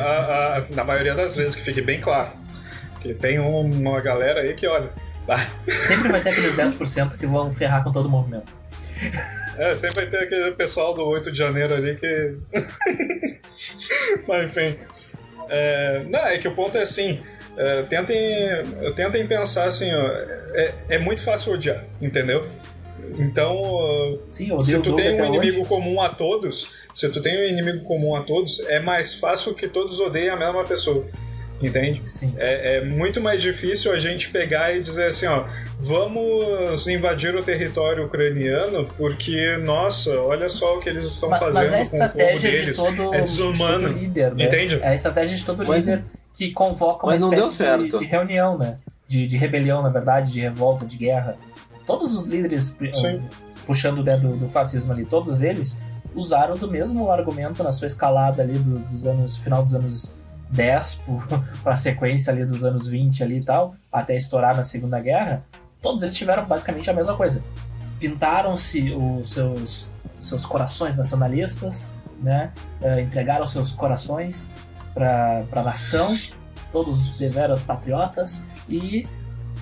[0.00, 2.32] A- a- na maioria das vezes, que fique bem claro.
[3.00, 4.90] Que tem um- uma galera aí que, olha.
[5.66, 8.52] Sempre vai ter aqueles 10% que vão ferrar com todo o movimento.
[9.58, 12.36] É, sempre vai ter aquele pessoal do 8 de janeiro ali que.
[14.28, 14.76] Mas enfim.
[15.48, 17.20] É, não, é que o ponto é assim.
[17.56, 18.16] é, tentem,
[18.94, 20.06] tentem pensar assim, ó,
[20.54, 22.46] é, é muito fácil odiar, entendeu?
[23.18, 27.84] Então, Sim, se tu tem um inimigo comum a todos, se tu tem um inimigo
[27.84, 31.06] comum a todos, é mais fácil que todos odeiem a mesma pessoa.
[31.62, 32.02] Entende?
[32.08, 32.34] Sim.
[32.36, 35.44] É, é muito mais difícil a gente pegar e dizer assim, ó,
[35.80, 41.54] vamos invadir o território ucraniano porque, nossa, olha só o que eles estão Ma- Mas,
[41.56, 42.76] fazendo é a com o povo estratégia de deles.
[42.76, 43.88] todo, é de desumano.
[43.88, 44.44] todo líder, né?
[44.44, 44.78] Entende?
[44.82, 47.98] É a estratégia de todo Mas- líder que convoca uma mas não deu espécie de,
[47.98, 48.76] de reunião, né?
[49.08, 51.34] De, de rebelião, na verdade, de revolta, de guerra.
[51.86, 53.22] Todos os líderes pu- Sim.
[53.66, 55.80] puxando né, do, do fascismo ali, todos eles
[56.14, 60.15] usaram do mesmo argumento na sua escalada ali do- dos anos, final dos anos
[60.50, 61.02] 10
[61.62, 65.44] para a sequência ali dos anos 20 ali e tal, até estourar na Segunda Guerra,
[65.82, 67.42] todos eles tiveram basicamente a mesma coisa.
[67.98, 72.52] Pintaram-se os seus, seus corações nacionalistas, né?
[72.82, 74.52] Eh, entregaram seus corações
[74.94, 76.14] para a nação,
[76.72, 79.06] todos deveras patriotas, e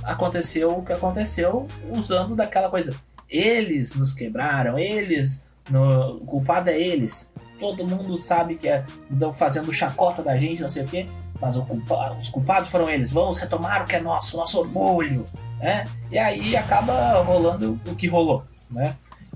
[0.02, 2.94] aconteceu o que aconteceu usando daquela coisa.
[3.28, 5.46] Eles nos quebraram, eles.
[5.70, 7.33] No, o culpado é eles.
[7.59, 11.07] Todo mundo sabe que é, estão fazendo chacota da gente, não sei o quê,
[11.40, 13.11] mas o culpa, os culpados foram eles.
[13.12, 15.27] Vamos retomar o que é nosso, nosso orgulho.
[15.61, 15.85] Né?
[16.11, 18.44] E aí acaba rolando o que rolou.
[18.70, 18.94] Né?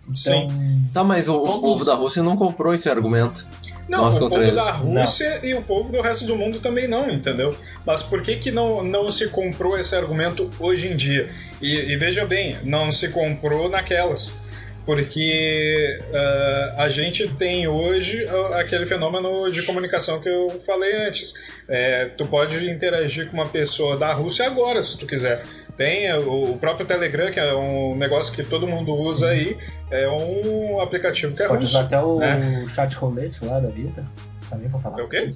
[0.09, 0.49] Então,
[0.93, 3.47] Tá, mas o, o Todos- povo da Rússia não comprou esse argumento.
[3.89, 4.55] Não, Nós o povo eles.
[4.55, 7.55] da Rússia e o povo do resto do mundo também não, entendeu?
[7.87, 11.31] Mas por que, que não, não se comprou esse argumento hoje em dia?
[11.63, 14.39] E, e veja bem, não se comprou naquelas.
[14.89, 21.35] Porque ah, a gente tem hoje aquele fenômeno de comunicação que eu falei antes.
[21.69, 25.45] É, tu pode interagir com uma pessoa da Rússia agora, se tu quiser.
[25.77, 29.59] Tem o próprio Telegram, que é um negócio que todo mundo usa aí,
[29.91, 31.77] é um aplicativo que é Pode russo.
[31.77, 32.67] usar até o né?
[32.75, 34.03] chat rolete lá da vida.
[34.49, 35.01] Também pra falar.
[35.01, 35.31] É o quê?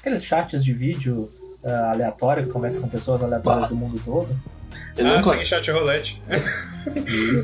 [0.00, 1.30] Aqueles chats de vídeo
[1.62, 3.68] ah, aleatório que conversa com pessoas aleatórias Bah.
[3.68, 4.34] do mundo todo.
[4.96, 6.20] Eu ah, nunca- sim, chat roulette.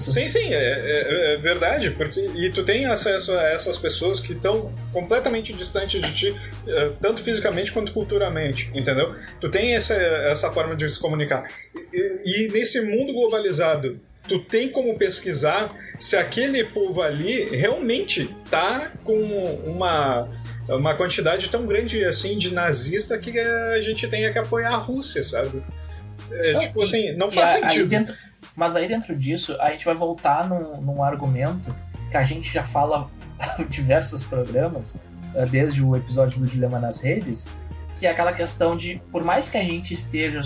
[0.00, 4.32] Sim, sim, é, é- é verdade, porque e tu tem acesso a essas pessoas que
[4.32, 6.34] estão completamente distantes de ti,
[6.66, 9.14] eh, tanto fisicamente quanto culturalmente, entendeu?
[9.38, 11.44] Tu tem essa, essa forma de se comunicar.
[11.92, 18.92] E, e nesse mundo globalizado, tu tem como pesquisar se aquele povo ali realmente tá
[19.04, 19.20] com
[19.66, 20.30] uma
[20.68, 25.22] uma quantidade tão grande assim de nazista que a gente tenha que apoiar a Rússia,
[25.22, 25.62] sabe?
[26.30, 27.88] É, Não, tipo assim, não faz a- aí sentido.
[27.88, 28.14] dentro-
[28.54, 31.74] mas aí dentro disso, a gente vai voltar num, num argumento
[32.10, 33.08] que a gente já fala
[33.58, 34.96] em diversos programas,
[35.34, 37.48] eh, desde o episódio do Dilema nas Redes,
[37.98, 40.40] que é aquela questão de, por mais que a gente esteja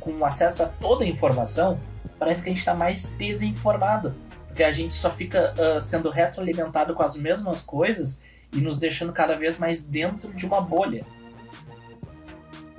[0.00, 1.78] com acesso a toda a informação,
[2.18, 4.14] parece que a gente está mais desinformado.
[4.48, 8.22] Porque a gente só fica ah, sendo retroalimentado com as mesmas coisas
[8.52, 11.04] e nos deixando cada vez mais dentro de uma bolha.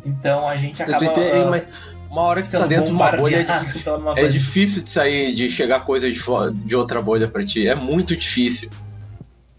[0.05, 1.11] Então a gente acaba
[1.49, 4.83] mas uma hora que tu tá dentro de uma bolha, é difícil, uma é difícil
[4.83, 6.19] de sair, de chegar coisa de,
[6.65, 7.67] de outra bolha pra ti.
[7.67, 8.69] É muito difícil.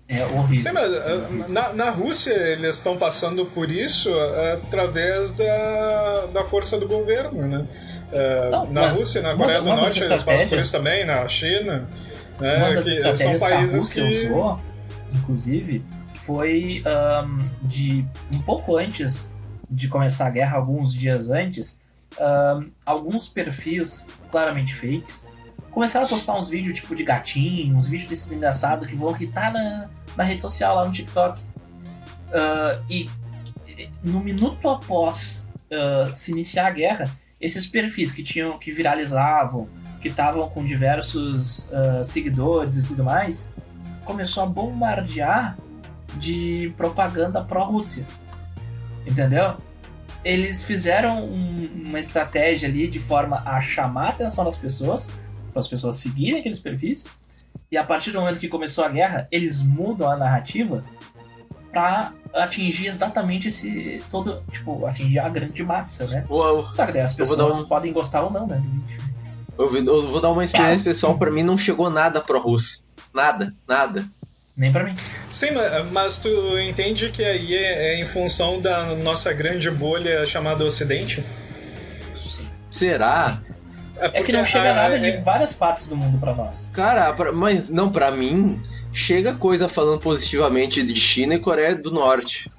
[0.09, 0.57] É horrível.
[0.57, 6.45] Sim, mas ah, na, na Rússia eles estão passando por isso ah, através da, da
[6.45, 7.67] força do governo, né?
[8.13, 10.59] Ah, Não, na mas Rússia, na uma- Coreia do uma das Norte eles passam por
[10.59, 11.87] isso também, na China,
[12.39, 12.75] Uma né?
[12.77, 14.27] das Que são que a países Rússia que.
[14.29, 14.61] usou,
[15.15, 15.83] inclusive,
[16.25, 19.31] foi ahn, de um pouco antes
[19.71, 21.79] de começar a guerra, alguns dias antes,
[22.85, 25.29] alguns perfis claramente fakes
[25.71, 29.53] começaram a postar uns vídeos tipo de gatinho, uns vídeos desses engraçados que vão irritar
[29.53, 31.41] na, na rede social, lá no TikTok.
[32.33, 33.09] Ah, e
[34.03, 39.69] no minuto após ah, se iniciar a guerra, esses perfis que tinham que viralizavam,
[40.01, 43.51] que estavam com diversos ah, seguidores e tudo mais,
[44.05, 45.57] começou a bombardear
[46.17, 48.07] de propaganda pró-Rússia.
[49.07, 49.57] Entendeu?
[50.25, 55.11] Eles fizeram um- uma estratégia ali de forma a chamar a atenção das pessoas,
[55.53, 57.07] para as pessoas seguirem aqueles perfis,
[57.71, 60.85] e a partir do momento que começou a guerra, eles mudam a narrativa
[61.73, 66.25] para atingir exatamente esse todo, tipo, atingir a grande massa, né?
[66.29, 68.57] Uau, Só que daí as pessoas um- podem gostar ou não, né?
[69.57, 69.91] do vídeo.
[69.91, 72.81] eu, vou dar uma experiência pessoal, pra mim não chegou nada pro Rússia.
[73.13, 74.05] Nada, nada.
[74.59, 74.95] Nem pra mim.
[75.31, 80.27] Sim, ma- mas tu entende que aí é, é em função da nossa grande bolha
[80.27, 81.25] chamada Ocidente?
[82.71, 83.41] Será?
[84.01, 86.71] É que porque não chega a- nada é- de várias partes do mundo pra nós.
[86.73, 88.61] Cara, pra- mas não, pra mim,
[88.93, 92.51] chega coisa falando positivamente de China e Coreia do Norte.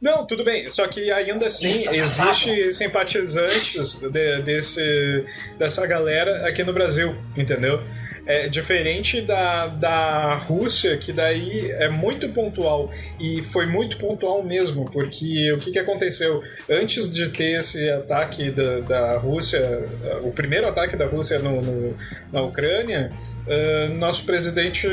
[0.00, 5.24] Não, tudo bem, só que ainda assim Lista existe simpatizantes de- desse,
[5.58, 7.82] dessa galera aqui no Brasil, entendeu?
[8.26, 14.84] É diferente da, da Rússia, que daí é muito pontual, e foi muito pontual mesmo,
[14.90, 16.42] porque o que, que aconteceu?
[16.68, 19.84] Antes de ter esse ataque da, da Rússia,
[20.22, 21.96] o primeiro ataque da Rússia no, no-
[22.32, 23.10] na Ucrânia,
[23.46, 24.88] eh, nosso presidente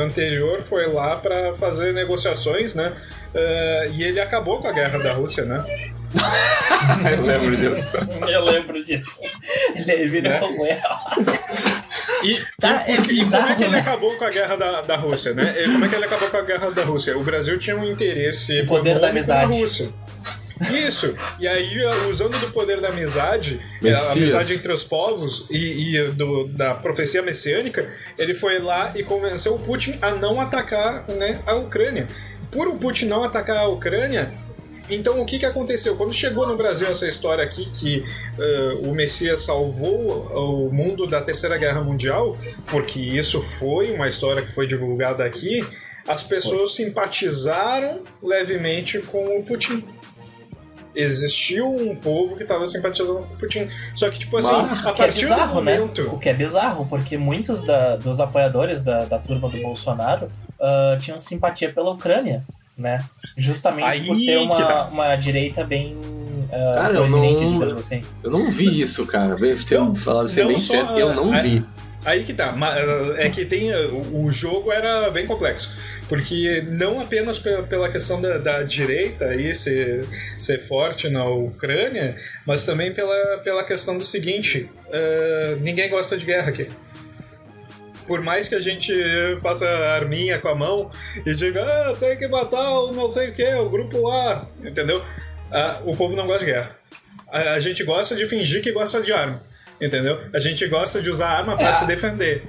[0.00, 2.92] anterior foi lá para fazer negociações, né?
[3.32, 5.64] Eh, e ele acabou com a guerra da Rússia, né?
[7.16, 7.86] Eu lembro disso.
[8.28, 9.20] Eu lembro disso.
[9.76, 10.40] Ele virou Né?
[10.42, 11.73] um erro.
[12.24, 13.78] E, Tá, e, é e como é que ele né?
[13.80, 15.54] acabou com a guerra da, da Rússia, né?
[15.62, 17.16] E Como é que ele acabou com a guerra da Rússia?
[17.18, 19.52] O Brasil tinha um interesse O poder da na amizade.
[19.58, 19.88] Rússia.
[20.72, 21.14] Isso.
[21.40, 21.76] E aí,
[22.08, 24.04] usando do poder da amizade, Messias.
[24.08, 29.02] a amizade entre os povos e, e do- da profecia messiânica, ele foi lá e
[29.02, 32.06] convenceu o Putin a não atacar né, a Ucrânia.
[32.52, 34.32] Por o Putin não atacar a Ucrânia,
[34.90, 35.96] então o que, que aconteceu?
[35.96, 38.04] Quando chegou no Brasil essa história aqui que
[38.38, 40.26] eh, o Messias salvou
[40.66, 45.64] o mundo da Terceira Guerra Mundial, porque isso foi uma história que foi divulgada aqui,
[46.06, 49.84] as pessoas simpatizaram levemente com o Putin.
[50.94, 53.66] Existiu um povo que estava simpatizando com o Putin.
[53.96, 55.76] Só que, tipo assim, Ah, a é partir bizarro, do né?
[55.76, 56.02] momento.
[56.14, 60.96] O que é bizarro, porque muitos da- dos apoiadores da, da turma do Bolsonaro ah,
[61.00, 62.44] tinham simpatia pela Ucrânia,
[62.76, 62.98] né?
[63.36, 64.84] Justamente Aí por ter uma, tá.
[64.84, 65.96] uma direita bem
[66.52, 68.02] ah, Cara, eu não- digamos assim.
[68.22, 69.36] Eu não vi isso, cara.
[69.60, 71.64] Se eu Não, falar pra ser não bem só, certo, eu não é- vi.
[72.04, 72.54] Aí que tá,
[73.16, 73.70] é que tem.
[74.12, 75.72] O jogo era bem complexo.
[76.06, 80.06] Porque não apenas pela, pela questão da, da direita aí ser,
[80.38, 82.14] ser forte na Ucrânia,
[82.46, 86.68] mas também pela, pela questão do seguinte: uh, ninguém gosta de guerra aqui
[88.06, 88.92] por mais que a gente
[89.40, 90.90] faça arminha com a mão
[91.24, 95.02] e diga, ah, tem que matar o não sei o que, o grupo A, entendeu?
[95.50, 96.70] Ah, o povo não gosta de guerra.
[97.28, 99.42] A, a, gente gosta de fingir que gosta de arma,
[99.80, 100.20] entendeu?
[100.32, 102.42] A gente gosta de usar arma para é, se defender.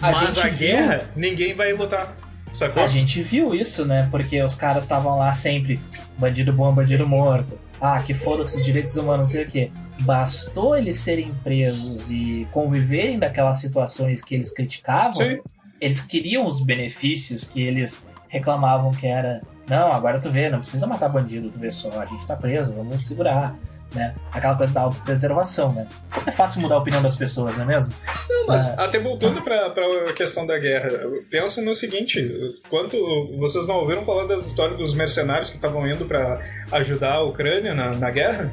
[0.00, 1.30] A Mas a guerra, viu...
[1.30, 2.16] ninguém vai lutar.
[2.52, 2.82] Sacou?
[2.82, 4.08] A gente viu isso, né?
[4.10, 5.78] Porque os caras estavam lá sempre,
[6.16, 7.58] bandido bom, bandido morto.
[7.80, 9.70] Ah, que foram os direitos humanos, não sei o quê.
[10.00, 15.38] Bastou eles serem presos e conviverem daquelas situações que eles criticavam, Sim.
[15.80, 19.40] eles queriam os benefícios que eles reclamavam que era.
[19.68, 22.74] Não, agora tu vê, não precisa matar bandido, tu vê só, a gente tá preso,
[22.74, 23.54] vamos segurar
[23.94, 24.14] né?
[24.32, 25.86] Aquela coisa da autopreservação, né?
[26.26, 27.94] É fácil mudar a opinião das pessoas, não é mesmo?
[28.28, 28.74] Não, mas é...
[28.76, 30.90] até voltando para a questão da guerra,
[31.30, 32.96] pensa no seguinte: quanto
[33.38, 36.40] vocês não ouviram falar das histórias dos mercenários que estavam indo para
[36.72, 38.52] ajudar a Ucrânia na, na guerra?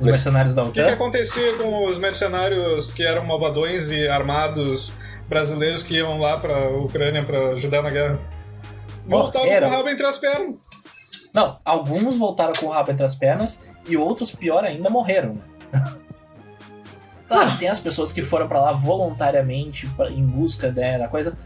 [0.00, 0.70] Os mercenários da OTAN?
[0.70, 4.96] O que, que acontecia com os mercenários que eram malvadões e armados
[5.28, 8.18] brasileiros que iam lá para a Ucrânia para ajudar na guerra?
[9.06, 10.56] Voltavam com o rabo entre as pernas.
[11.32, 15.34] Não, alguns voltaram com o rabo entre as pernas e outros, pior ainda, morreram.
[17.28, 21.36] claro, tem as pessoas que foram para lá voluntariamente pra, em busca né, da coisa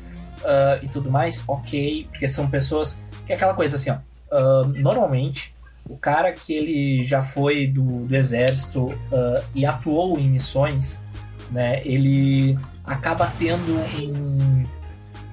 [0.41, 3.99] uh, e tudo mais, ok, porque são pessoas que é aquela coisa assim, ó.
[4.31, 5.55] Uh, normalmente,
[5.89, 11.03] o cara que ele já foi do, do exército uh, e atuou em missões,
[11.51, 14.65] né, ele acaba tendo um,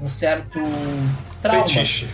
[0.02, 0.62] um certo
[1.42, 1.68] trauma.
[1.68, 2.10] Fetiche.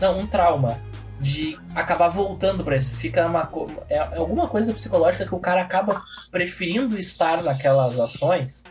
[0.00, 0.78] Não, um trauma
[1.22, 2.94] de acabar voltando para isso.
[2.96, 3.48] Fica uma
[3.88, 8.64] é, é alguma coisa psicológica que o cara acaba preferindo estar naquelas ações,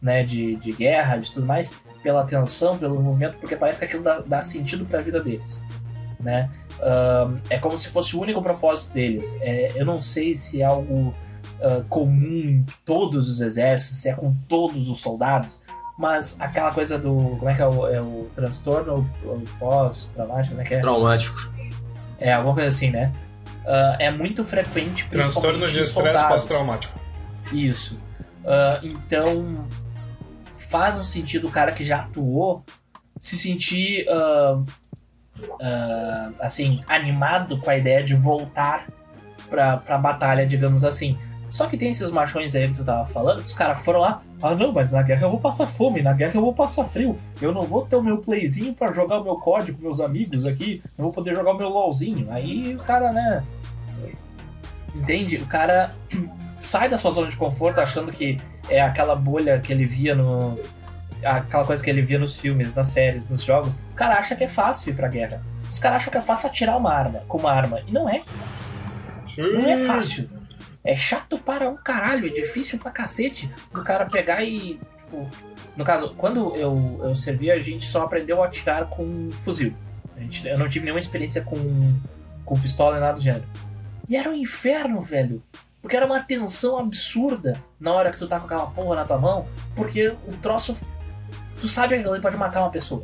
[0.00, 4.04] né, de, de guerra, de tudo mais, pela tensão, pelo movimento, porque parece que aquilo
[4.04, 5.64] dá, dá sentido para a vida deles,
[6.20, 6.48] né?
[7.50, 9.36] É como se fosse o único propósito deles.
[9.40, 11.12] É, eu não sei se é algo
[11.60, 15.62] uh, comum em todos os exércitos, se é com todos os soldados,
[15.98, 17.36] mas aquela coisa do.
[17.38, 19.08] Como é que é o, é o transtorno
[19.58, 20.60] pós-traumático?
[20.60, 20.80] É que é?
[20.80, 21.55] Traumático.
[22.18, 23.12] É, alguma coisa assim, né?
[23.64, 25.08] Uh, é muito frequente.
[25.10, 26.98] Transtorno de estresse pós-traumático.
[27.52, 28.00] Isso.
[28.44, 29.66] Uh, então,
[30.56, 32.64] faz um sentido o cara que já atuou
[33.20, 34.64] se sentir, uh,
[36.40, 38.86] assim, animado com a ideia de voltar
[39.50, 41.18] pra, pra batalha, digamos assim.
[41.50, 44.54] Só que tem esses machões aí que tu tava falando, os caras foram lá, ah
[44.54, 47.52] não, mas na guerra eu vou passar fome, na guerra eu vou passar frio, eu
[47.52, 50.82] não vou ter o meu playzinho para jogar o meu código com meus amigos aqui,
[50.98, 52.28] não vou poder jogar o meu LOLzinho.
[52.30, 53.44] Aí o cara, né.
[54.94, 55.36] Entende?
[55.36, 55.94] O cara
[56.60, 60.58] sai da sua zona de conforto achando que é aquela bolha que ele via no.
[61.22, 63.76] aquela coisa que ele via nos filmes, nas séries, nos jogos.
[63.92, 65.40] O cara acha que é fácil ir pra guerra.
[65.70, 67.80] Os caras acham que é fácil atirar uma arma com uma arma.
[67.86, 68.22] E não é.
[69.36, 70.28] Não é fácil.
[70.86, 74.78] É chato para um caralho, é difícil pra cacete do cara pegar e.
[75.04, 75.28] Tipo,
[75.76, 79.74] no caso, quando eu, eu servi, a gente só aprendeu a atirar com fuzil.
[80.16, 81.56] A gente, eu não tive nenhuma experiência com,
[82.44, 83.44] com pistola e nada do gênero.
[84.08, 85.42] E era um inferno, velho.
[85.82, 89.18] Porque era uma tensão absurda na hora que tu tá com aquela porra na tua
[89.18, 90.76] mão, porque o troço.
[91.60, 93.02] Tu sabe que ele pode matar uma pessoa.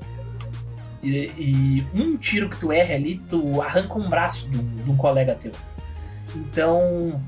[1.02, 4.90] E, e, um tiro que tu erra ali, tu arranca um braço de um, de
[4.90, 5.52] um colega teu.
[6.34, 7.20] Então,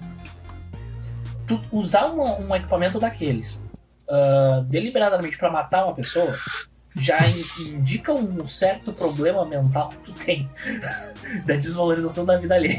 [1.46, 3.64] tu usar um, um equipamento daqueles
[4.08, 6.34] uh, deliberadamente para matar uma pessoa
[6.96, 7.42] já in,
[7.74, 10.48] indica um certo problema mental que tu tem
[11.44, 12.76] da desvalorização da vida ali.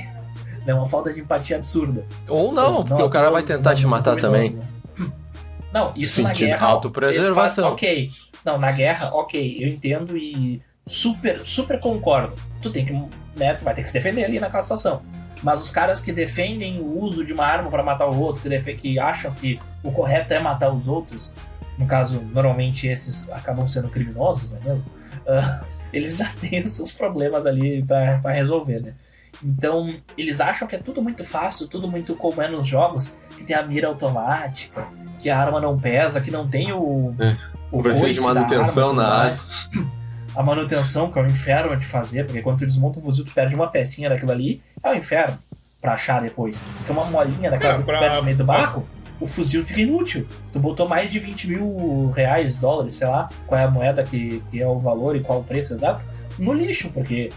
[0.67, 2.05] É uma falta de empatia absurda.
[2.27, 4.51] Ou não, não porque não, o cara vai tentar te matar também.
[4.51, 4.63] Né?
[5.71, 6.67] Não, isso Sentindo na guerra.
[6.67, 7.73] Autopreservação.
[7.73, 8.09] Ok.
[8.45, 12.33] Não, na guerra, ok, eu entendo e super, super concordo.
[12.61, 12.93] Tu tem que.
[13.37, 15.01] Né, tu vai ter que se defender ali naquela situação.
[15.45, 18.73] Mas os caras que defendem o uso de uma arma para matar o outro, que,
[18.73, 21.35] que acham que o correto é matar os outros,
[21.77, 24.87] no caso, normalmente esses acabam sendo criminosos, não é mesmo?
[25.17, 28.95] Uh, eles já têm os seus problemas ali para resolver, né?
[29.43, 33.43] Então, eles acham que é tudo muito fácil, tudo muito como é nos jogos, que
[33.43, 34.87] tem a mira automática,
[35.19, 37.13] que a arma não pesa, que não tem o.
[37.19, 37.37] É,
[37.71, 39.37] o precisa de manutenção na área.
[40.35, 43.33] A manutenção, que é um inferno de fazer, porque quando tu desmonta um fuzil, tu
[43.33, 45.37] perde uma pecinha daquilo ali, é um inferno
[45.81, 46.61] pra achar depois.
[46.61, 47.85] Porque uma molinha daquela é, pra...
[47.93, 48.87] que tu perde no meio do barro,
[49.19, 50.27] o fuzil fica inútil.
[50.51, 54.43] Tu botou mais de 20 mil reais, dólares, sei lá, qual é a moeda que,
[54.51, 56.03] que é o valor e qual o preço exato,
[56.37, 57.31] no lixo, porque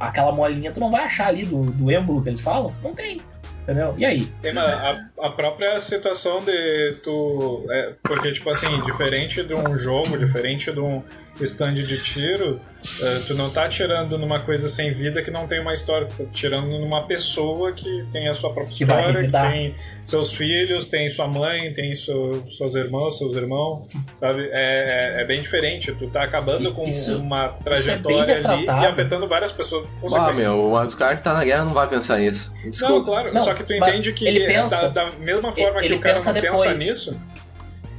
[0.00, 3.20] aquela molinha tu não vai achar ali do, do êmbolo que eles falam, não tem.
[3.68, 3.94] Entendeu?
[3.98, 4.32] E aí?
[4.50, 7.66] Uma- a, a própria situação de tu.
[7.70, 11.02] é, porque, tipo assim, diferente de um jogo, diferente de um
[11.44, 12.60] stand de tiro,
[13.00, 16.16] é, tu não tá atirando numa coisa sem vida que não tem uma história, tu
[16.16, 19.74] tá atirando numa pessoa que tem a sua própria Que história, que tem
[20.04, 23.86] seus filhos, tem sua mãe, tem seu, suas irmãs, seus irmãos,
[24.16, 24.48] sabe?
[24.52, 25.92] É, é, é bem diferente.
[25.92, 29.88] Tu tá acabando com Isso- uma bem trajetória ali e afetando várias pessoas.
[30.14, 32.52] Ah, meu, mas o cara que tá na guerra não vai pensar nisso.
[32.62, 33.04] Não, Desculpa.
[33.04, 35.94] claro, Não, só que tu entende que ele pensa- da, da mesma forma ele que
[35.94, 36.78] o cara pensa não pensa depois.
[36.80, 37.20] nisso,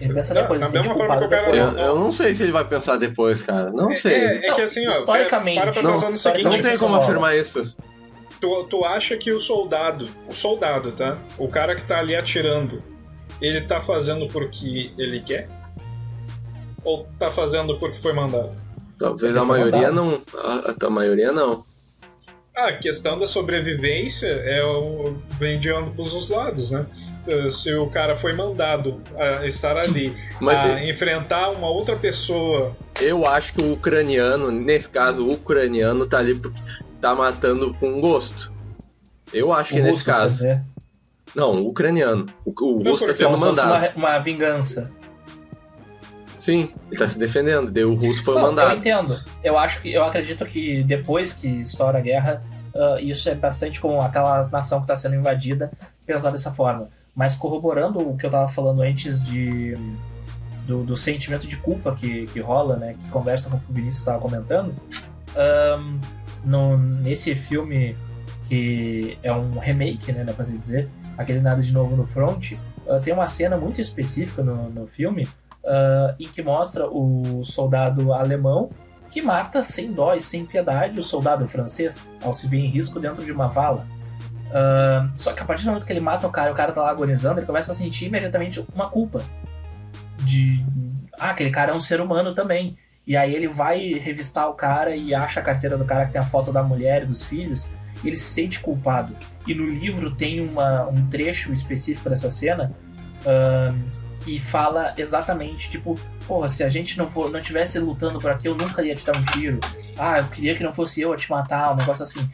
[0.02, 2.44] Ele pensa Não, depois, da mesma forma que o cara- eu, eu não sei se
[2.44, 3.70] ele vai pensar depois, cara.
[3.72, 4.14] Não sei.
[4.14, 6.78] É, é Não, que assim, ó, historicamente, para pra não, pensar no seguinte, não tem
[6.78, 7.74] como afirmar isso.
[8.40, 11.18] tu, tu acha que o soldado, o soldado, tá?
[11.38, 12.80] O cara que tá ali atirando,
[13.42, 15.50] ele tá fazendo porque ele quer?
[16.84, 18.58] Ou tá fazendo porque foi mandado?
[18.98, 20.22] Talvez a maioria mandado.
[20.34, 20.42] não.
[20.42, 21.66] A, a maioria não.
[22.56, 26.86] A questão da sobrevivência é o vem de ambos os lados, né?
[27.50, 33.26] Se o cara foi mandado a estar ali, Mas a enfrentar uma outra pessoa eu
[33.26, 36.60] acho que o ucraniano, nesse caso, o ucraniano tá ali porque
[37.00, 38.52] tá matando com gosto.
[39.34, 40.62] Eu acho que O nesse russo, quer caso.
[41.36, 42.26] Não, o ucraniano.
[42.44, 43.96] O, o russo tá sendo mandado.
[43.96, 44.92] uma, uma vingança.
[46.38, 47.72] Sim, ele tá se defendendo.
[47.72, 48.78] Daí o russo foi Não, Eu mandado.
[48.80, 49.18] entendo.
[49.44, 52.44] Eu acho que eu acredito que depois que estoura a guerra,
[52.76, 55.72] ah, isso é bastante como aquela nação que está sendo invadida
[56.06, 56.90] pensar dessa forma.
[57.20, 59.76] Mas corroborando o que eu tava falando antes de
[60.66, 62.96] do, do sentimento de culpa que, que rola, né?
[62.98, 64.74] Que conversa com o que o Vinícius estava comentando.
[65.36, 66.00] ahn,
[66.46, 67.94] no, nesse filme
[68.48, 70.24] que é um remake, né?
[70.24, 72.54] Dá pra dizer, aquele Nada de Novo no Front,
[72.88, 75.28] ah, tem uma cena muito específica no, no filme
[75.66, 78.70] ah, em que mostra o soldado alemão
[79.12, 82.98] que mata sem dó e sem piedade o soldado francês ao se ver em risco
[82.98, 83.86] dentro de uma vala.
[84.52, 86.82] Ah, só que a partir do momento que ele mata o cara o cara tá
[86.82, 89.24] lá agonizando, ele começa a sentir imediatamente uma culpa.
[90.20, 90.66] De.
[91.20, 92.78] Ah, aquele cara é um ser humano também.
[93.06, 96.22] E aí ele vai revistar o cara e acha a carteira do cara que tem
[96.22, 97.72] a foto da mulher e dos filhos.
[98.04, 99.16] E ele se sente culpado.
[99.48, 102.70] E no livro tem uma, um trecho específico dessa cena
[103.26, 103.74] ah,
[104.24, 105.98] que fala exatamente, tipo,
[106.28, 109.06] porra, se a gente não for, não tivesse lutando por aqui, eu nunca ia te
[109.06, 109.60] dar um tiro.
[109.98, 112.30] Ah, eu queria que não fosse eu a te matar, um negócio assim.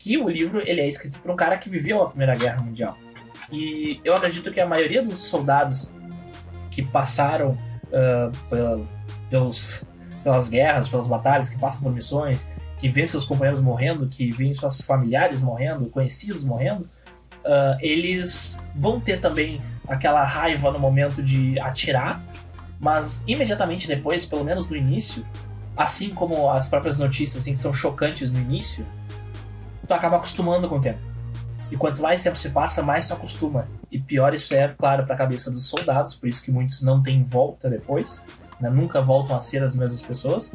[0.00, 2.96] Que o livro ele é escrito por um cara que viveu a Primeira Guerra Mundial.
[3.52, 5.92] E eu acredito que a maioria dos soldados
[6.70, 7.56] que passaram
[7.92, 8.80] ah, pela-
[9.28, 9.84] pelos,
[10.24, 12.48] pelas guerras, pelas batalhas, que passam por missões,
[12.78, 16.88] que vêem seus companheiros morrendo, que vêem seus familiares morrendo, conhecidos morrendo,
[17.44, 22.22] ah, eles vão ter também aquela raiva no momento de atirar,
[22.80, 25.22] mas imediatamente depois, pelo menos no início,
[25.76, 28.86] assim como as próprias notícias assim, que são chocantes no início,
[29.90, 31.00] tu acaba acostumando com o tempo.
[31.68, 33.66] E quanto mais tempo se passa, mais tu acostuma.
[33.90, 37.02] E pior isso é, claro, para a cabeça dos soldados, por isso que muitos não
[37.02, 38.24] têm volta depois,
[38.60, 38.70] né?
[38.70, 40.54] nunca voltam a ser as mesmas pessoas.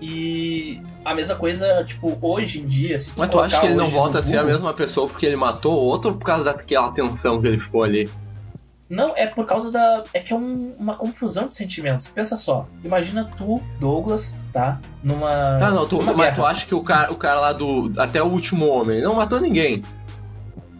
[0.00, 3.88] E a mesma coisa, tipo, hoje em dia, se Mas tu acha que ele não
[3.88, 7.40] volta a ser a mesma pessoa porque ele matou outro ou por causa daquela tensão
[7.40, 8.08] que ele ficou ali?
[8.90, 10.02] Não, é por causa da.
[10.12, 12.08] É que é um- uma confusão de sentimentos.
[12.08, 12.66] Pensa só.
[12.84, 14.80] Imagina tu, Douglas, tá?
[15.02, 15.30] Numa.
[15.60, 16.48] Tá, não, tu, numa mas tu guerra.
[16.48, 17.92] acha que o cara, o cara lá do.
[17.96, 19.80] Até o último homem ele não matou ninguém.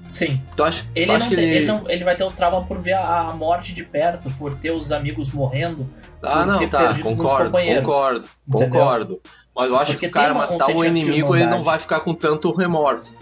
[0.08, 0.42] Sim.
[0.56, 1.56] Tu acha, tu Ele, acha não que tem- ele.
[1.58, 4.56] ele, não- ele vai ter o trauma por ver a, a morte de perto, por
[4.56, 5.88] ter os amigos morrendo.
[6.20, 8.70] Ah, não, tá, concordo, concordo, Entendeu?
[8.70, 9.20] concordo.
[9.54, 12.00] Mas eu acho Porque que o cara um matar de inimigo, ele não vai ficar
[12.00, 13.16] com tanto remorso.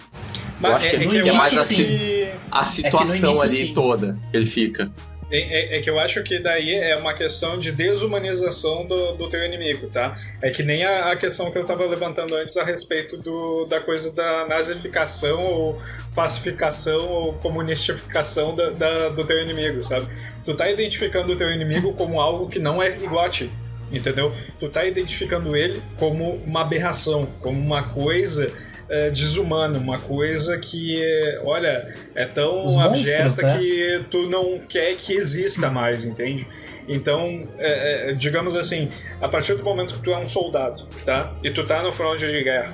[0.61, 1.75] Mas acho que é, no que eu início, acho sim.
[1.77, 3.73] que A situação início, ali sim.
[3.73, 4.91] toda que ele fica.
[5.31, 5.39] É,
[5.75, 9.45] é- é que eu acho que daí é uma questão de desumanização do, do teu
[9.45, 10.15] inimigo, tá?
[10.41, 13.79] É que nem a, a questão que eu tava levantando antes a respeito do, da
[13.79, 15.83] coisa da nazificação ou
[16.15, 20.07] pacificação ou comunistificação da, da- do teu inimigo, sabe?
[20.45, 23.51] Tu tá identificando o teu inimigo como algo que não é igual a ti,
[23.93, 24.33] entendeu?
[24.59, 28.51] Tu tá identificando ele como uma aberração, como uma coisa
[28.89, 33.59] é, desumana, uma coisa que, é, olha, é tão Os monstros, abjeta né?
[33.59, 36.47] que tu não quer que exista mais, entende?
[36.89, 38.89] Então, é, é, digamos assim,
[39.21, 41.35] a partir do momento que tu é um soldado, tá?
[41.43, 42.73] E tu tá no fronte de guerra,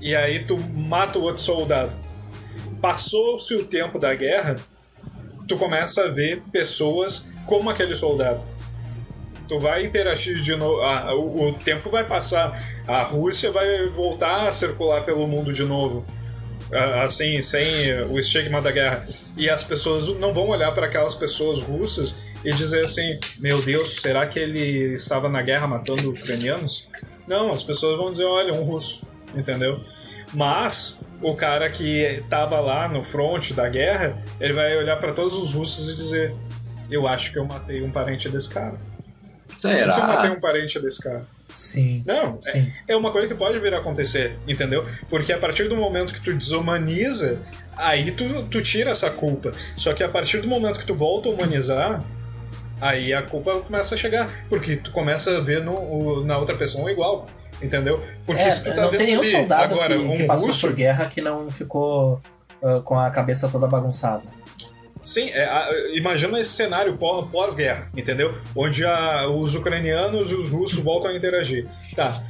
[0.00, 1.96] e aí tu mata o outro soldado.
[2.82, 4.56] Passou-se o tempo da guerra,
[5.48, 8.44] tu começa a ver pessoas como aquele soldado.
[9.48, 10.80] Tu vai interagir de novo,
[11.14, 16.04] o, o tempo vai passar, a Rússia vai voltar a circular pelo mundo de novo,
[17.02, 19.06] assim, sem o estigma da guerra.
[19.36, 24.00] E as pessoas não vão olhar para aquelas pessoas russas e dizer assim: Meu Deus,
[24.00, 26.88] será que ele estava na guerra matando ucranianos?
[27.26, 29.80] Não, as pessoas vão dizer: Olha, um russo, entendeu?
[30.34, 35.34] Mas o cara que tava lá no front da guerra, ele vai olhar para todos
[35.34, 36.34] os russos e dizer:
[36.90, 38.78] Eu acho que eu matei um parente desse cara.
[39.58, 39.88] Será?
[39.88, 41.24] Se eu matei um parente desse cara.
[41.54, 42.02] Sim.
[42.04, 42.72] Não, é, Sim.
[42.86, 44.84] é uma coisa que pode vir a acontecer, entendeu?
[45.08, 47.40] Porque a partir do momento que tu desumaniza,
[47.76, 49.52] aí tu, tu tira essa culpa.
[49.76, 52.02] Só que a partir do momento que tu volta a humanizar,
[52.78, 54.28] aí a culpa começa a chegar.
[54.50, 57.24] Porque tu começa a ver no, o- na outra pessoa igual,
[57.62, 58.04] entendeu?
[58.26, 60.24] Porque É, se tu tá não vendo tem nenhum ali soldado agora que, um que
[60.24, 60.66] passou russo.
[60.66, 62.20] por guerra que não ficou
[62.62, 64.24] ah, com a cabeça toda bagunçada.
[65.06, 68.34] Sim, é, a- imagina esse cenário pó- pós-guerra, entendeu?
[68.56, 71.66] Onde a- os ucranianos e os russos voltam a interagir.
[71.94, 72.24] Tá.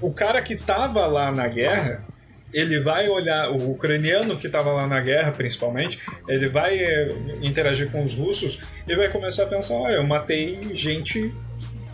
[0.00, 2.04] O cara que tava lá na guerra,
[2.52, 5.98] ele vai olhar, o ucraniano que tava lá na guerra, principalmente,
[6.28, 7.12] ele vai é,
[7.42, 11.32] interagir com os russos e vai começar a pensar: olha, eu matei gente.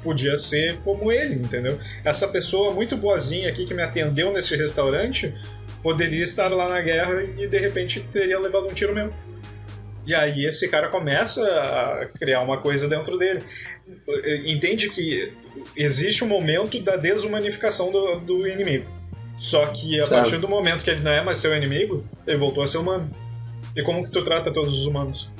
[0.03, 1.77] Podia ser como ele, entendeu?
[2.05, 5.35] Essa pessoa muito boazinha aqui que me atendeu nesse restaurante
[5.83, 9.13] poderia estar lá na guerra e de repente teria levado um tiro mesmo.
[10.09, 13.45] E aí esse cara começa a criar uma coisa dentro dele.
[14.47, 15.35] Entende que
[15.77, 18.87] existe um momento da desumanificação do, do inimigo.
[19.39, 20.11] Só que a Certo.
[20.11, 23.11] partir do momento que ele não é mais seu inimigo, ele voltou a ser humano.
[23.77, 25.31] E como que tu trata todos os humanos?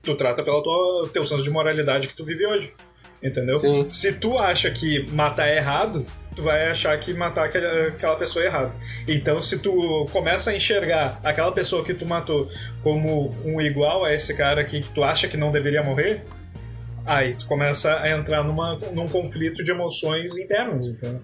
[0.00, 2.72] Tu trata pelo tua, teu senso de moralidade que tu vive hoje.
[3.20, 3.58] Entendeu?
[3.58, 3.90] Sim.
[3.90, 6.06] Se tu acha que matar é errado,
[6.40, 8.72] tu vai achar que matar aquela, pessoa é errado.
[9.06, 12.48] Então, se tu começa a enxergar aquela pessoa que tu matou
[12.82, 16.24] como um igual a esse cara aqui que tu acha que não deveria morrer,
[17.04, 21.20] aí tu começa a entrar numa, num conflito de emoções internas, entendeu?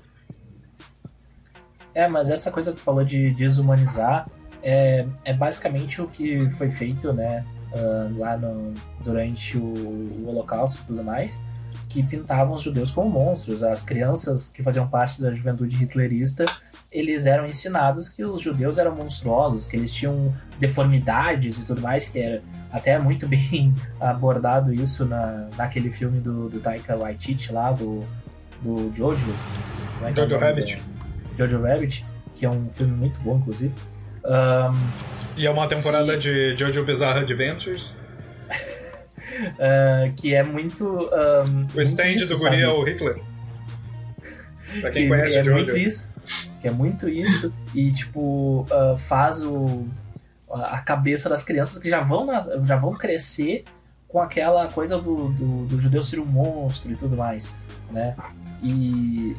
[1.95, 4.29] É, mas essa coisa que tu falou de desumanizar
[4.62, 7.43] é, é basicamente o que foi feito, né,
[7.75, 11.43] ah, lá no, durante o, o Holocausto e tudo mais,
[11.89, 13.62] que pintavam os judeus como monstros.
[13.62, 16.45] As crianças que faziam parte da juventude hitlerista,
[16.93, 22.09] eles eram ensinados que os judeus eram monstruosos, que eles tinham deformidades e tudo mais,
[22.09, 27.72] que era até muito bem abordado isso na, naquele filme do, do Taika Waititi lá,
[27.72, 28.05] do,
[28.62, 29.34] do Jojo.
[30.05, 30.76] É que é Jojo Rabbit.
[30.76, 33.72] do- Jojo Rabbit, que é um filme muito bom, inclusive.
[34.24, 34.72] Ahn,
[35.37, 37.99] E é uma temporada de Jojo Bizarre Adventures.
[39.59, 41.09] Ah, que é muito.
[41.12, 43.18] ahm, O stand muito isso, do guri é o Hitler.
[44.80, 45.57] Pra quem que conhece é o Jojo.
[45.57, 46.09] muito isso.
[46.61, 47.53] Que é muito isso.
[47.74, 49.87] E, tipo, ah, faz o,
[50.51, 53.64] a cabeça das crianças que já vão, nas- já vão crescer
[54.09, 57.55] com aquela coisa do, do, do judeu ser um monstro e tudo mais,
[57.91, 58.14] né?
[58.62, 59.37] E,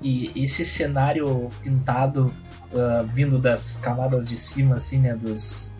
[0.00, 2.32] e esse cenário pintado
[2.74, 5.14] ah, vindo das camadas de cima, assim, né?
[5.14, 5.72] Dos,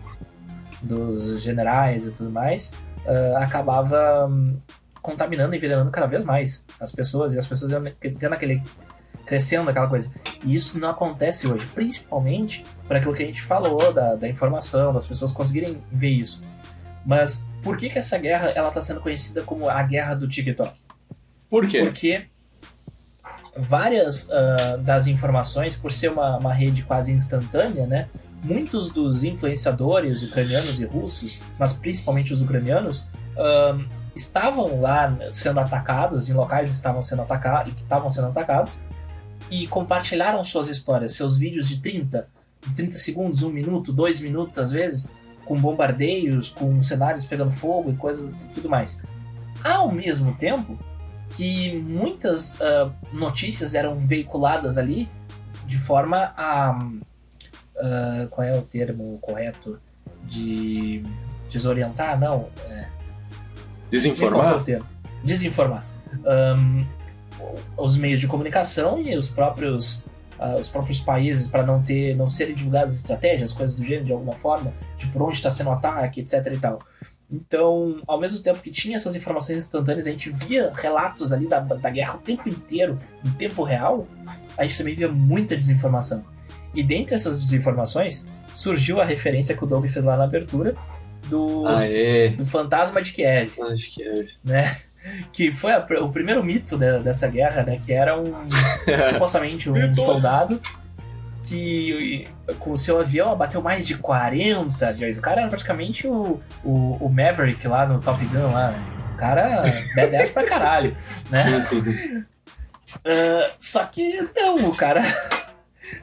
[0.81, 2.73] dos generais e tudo mais,
[3.07, 4.59] ah, acabava hum,
[5.01, 8.61] contaminando e envenenando cada vez mais as pessoas e as pessoas iam tendo aquele
[9.25, 10.11] crescendo aquela coisa.
[10.43, 14.91] E isso não acontece hoje, principalmente por aquilo que a gente falou da, da informação,
[14.91, 16.43] das pessoas conseguirem ver isso.
[17.05, 20.73] Mas por que, que essa guerra ela está sendo conhecida como a guerra do TikTok?
[21.47, 21.83] Por quê?
[21.83, 22.25] Porque
[23.55, 28.07] várias ah, das informações, por ser uma, uma rede quase instantânea, né?
[28.43, 33.85] Muitos dos influenciadores ucranianos e russos, mas principalmente os ucranianos, ahn,
[34.15, 38.81] estavam lá sendo atacados, em locais estavam sendo atacados, que estavam sendo atacados,
[39.51, 42.27] e compartilharam suas histórias, seus vídeos de 30,
[42.75, 45.11] 30 segundos, 1 minuto, 2 minutos às vezes,
[45.45, 49.01] com bombardeios, com cenários pegando fogo e coisas tudo mais.
[49.63, 50.77] Ao mesmo tempo
[51.35, 55.09] que muitas ah, notícias eram veiculadas ali
[55.65, 56.89] de forma a.
[57.79, 59.79] ah, qual é o termo correto?
[60.23, 61.01] De
[61.49, 62.19] desorientar?
[62.19, 62.49] Não.
[62.69, 62.87] É,
[63.89, 64.63] Desinformar?
[65.23, 65.85] Desinformar.
[66.25, 66.83] Ahn,
[67.77, 70.05] os meios de comunicação e os próprios,
[70.37, 74.11] ah, os próprios países para não ter não serem divulgadas estratégias, coisas do gênero de
[74.11, 76.79] alguma forma, de por onde está sendo o ataque, etc e tal.
[77.31, 81.59] Então, ao mesmo tempo que tinha essas informações instantâneas, a gente via relatos ali da,
[81.59, 84.07] da guerra o tempo inteiro, em tempo real,
[84.57, 86.25] a gente também via muita desinformação.
[86.73, 90.75] E dentre essas desinformações, surgiu a referência que o Doug fez lá na abertura
[91.27, 92.29] do, Aê.
[92.29, 94.23] do fantasma de Kiev Acho que é.
[94.43, 94.77] né?
[95.31, 97.79] Que foi a- o primeiro mito dessa guerra, né?
[97.85, 98.25] Que era um
[99.09, 100.61] supostamente um soldado
[101.45, 102.27] que
[102.59, 105.17] com o seu avião abateu mais de 40 aviões.
[105.17, 108.71] O cara era praticamente o, o, o Maverick lá no Top Gun lá.
[108.71, 108.79] né?
[109.13, 109.63] O cara
[109.95, 110.95] badass pra caralho,
[111.31, 111.45] né?
[113.05, 115.01] Ah, só que não, o cara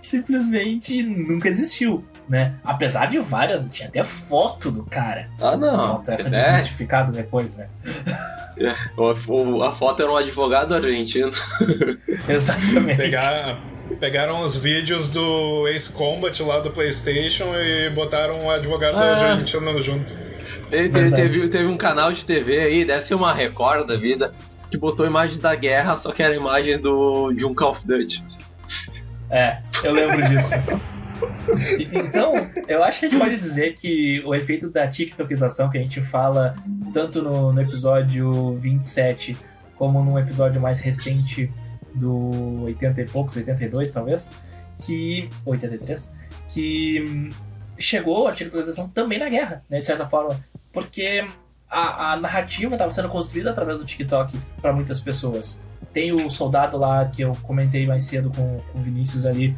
[0.03, 2.55] simplesmente nunca existiu, né?
[2.65, 5.29] Apesar de várias, tinha até foto do cara.
[5.41, 5.89] Ah, não.
[5.97, 7.69] Foto essa É, desmistificada depois, né?
[8.97, 11.31] o- a foto era um advogado argentino.
[12.29, 12.97] Exatamente.
[12.97, 13.59] Pegar,
[14.01, 19.15] Pegaram os vídeos do Ace Combat lá do PlayStation e botaram o advogado Ah.
[19.15, 20.13] da Argentina junto.
[20.69, 21.15] Teve, Verdade.
[21.15, 24.35] teve, teve um canal de TV aí, deve ser uma Record da vida,
[24.69, 28.25] que botou imagens da guerra, só que eram imagens do, de um Call of Duty.
[29.31, 30.55] É, eu lembro disso.
[31.93, 32.35] Então,
[32.69, 36.03] eu acho que a gente pode dizer que o efeito da TikTokização que a gente
[36.03, 36.55] fala
[36.93, 39.37] tanto no, no episódio 27
[39.77, 41.51] como num episódio mais recente
[41.95, 44.31] do 80 e poucos, 82 talvez,
[44.79, 45.31] que.
[45.45, 46.13] 83,
[46.49, 47.31] que hum,
[47.79, 50.39] chegou a TikTokização também na guerra, né, de certa forma,
[50.73, 51.27] porque
[51.69, 55.63] a, a narrativa estava sendo construída através do TikTok para muitas pessoas.
[55.93, 59.57] Tem o soldado lá que eu comentei mais cedo com, com o Vinícius ali,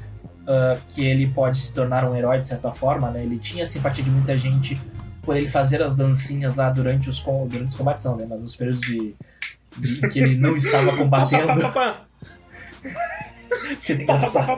[0.49, 3.23] ah, que ele pode se tornar um herói de certa forma, né?
[3.23, 4.81] Ele tinha a simpatia de muita gente
[5.23, 8.27] por ele fazer as dancinhas lá durante os, durante os combates, não, né?
[8.27, 9.15] Mas nos períodos de,
[9.77, 11.71] de que ele não estava combatendo.
[13.79, 14.57] seria engraçado.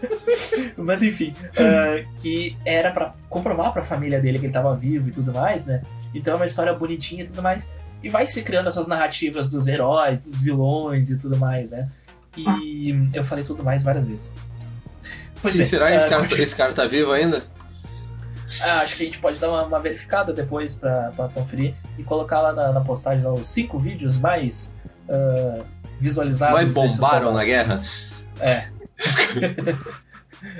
[0.78, 5.12] Mas enfim, ah, que era pra comprovar pra família dele que ele tava vivo e
[5.12, 5.82] tudo mais, né?
[6.14, 7.68] Então é uma história bonitinha e tudo mais.
[8.02, 11.88] E vai se criando essas narrativas dos heróis, dos vilões e tudo mais, né?
[12.36, 14.32] E eu falei tudo mais várias vezes.
[15.40, 17.42] Pois Sim, bem, será ah, esse, cara, continu- esse cara tá vivo ainda?
[18.60, 22.02] ah, acho que a gente pode dar uma, uma verificada depois pra, pra conferir e
[22.02, 24.74] colocar lá na, na postagem lá, os cinco vídeos mais
[25.08, 25.62] ah,
[26.00, 26.74] visualizados.
[26.74, 27.82] Desse bombaram na guerra?
[28.40, 28.68] É.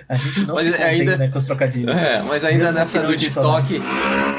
[0.09, 2.01] a gente não Mas se contém, ainda- né, com os trocadilhos.
[2.01, 3.17] É, mas ainda Mesmo nessa não do.
[3.17, 3.83] TikTok,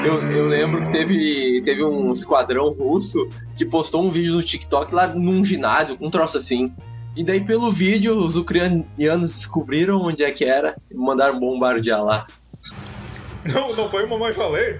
[0.06, 4.94] eu, eu lembro que teve, teve um esquadrão russo que postou um vídeo no TikTok
[4.94, 6.72] lá num ginásio, com um troço assim.
[7.16, 12.26] E daí, pelo vídeo, os ucranianos descobriram onde é que era e mandaram bombardear lá.
[13.52, 14.78] Não, não foi o mamãe falei.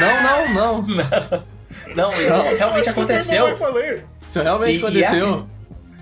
[0.00, 0.22] Não,
[0.54, 1.44] não, não.
[1.94, 2.56] Não, isso Não.
[2.56, 3.42] realmente aconteceu.
[3.42, 4.02] mamãe falei.
[4.28, 5.46] Isso realmente E- e aconteceu.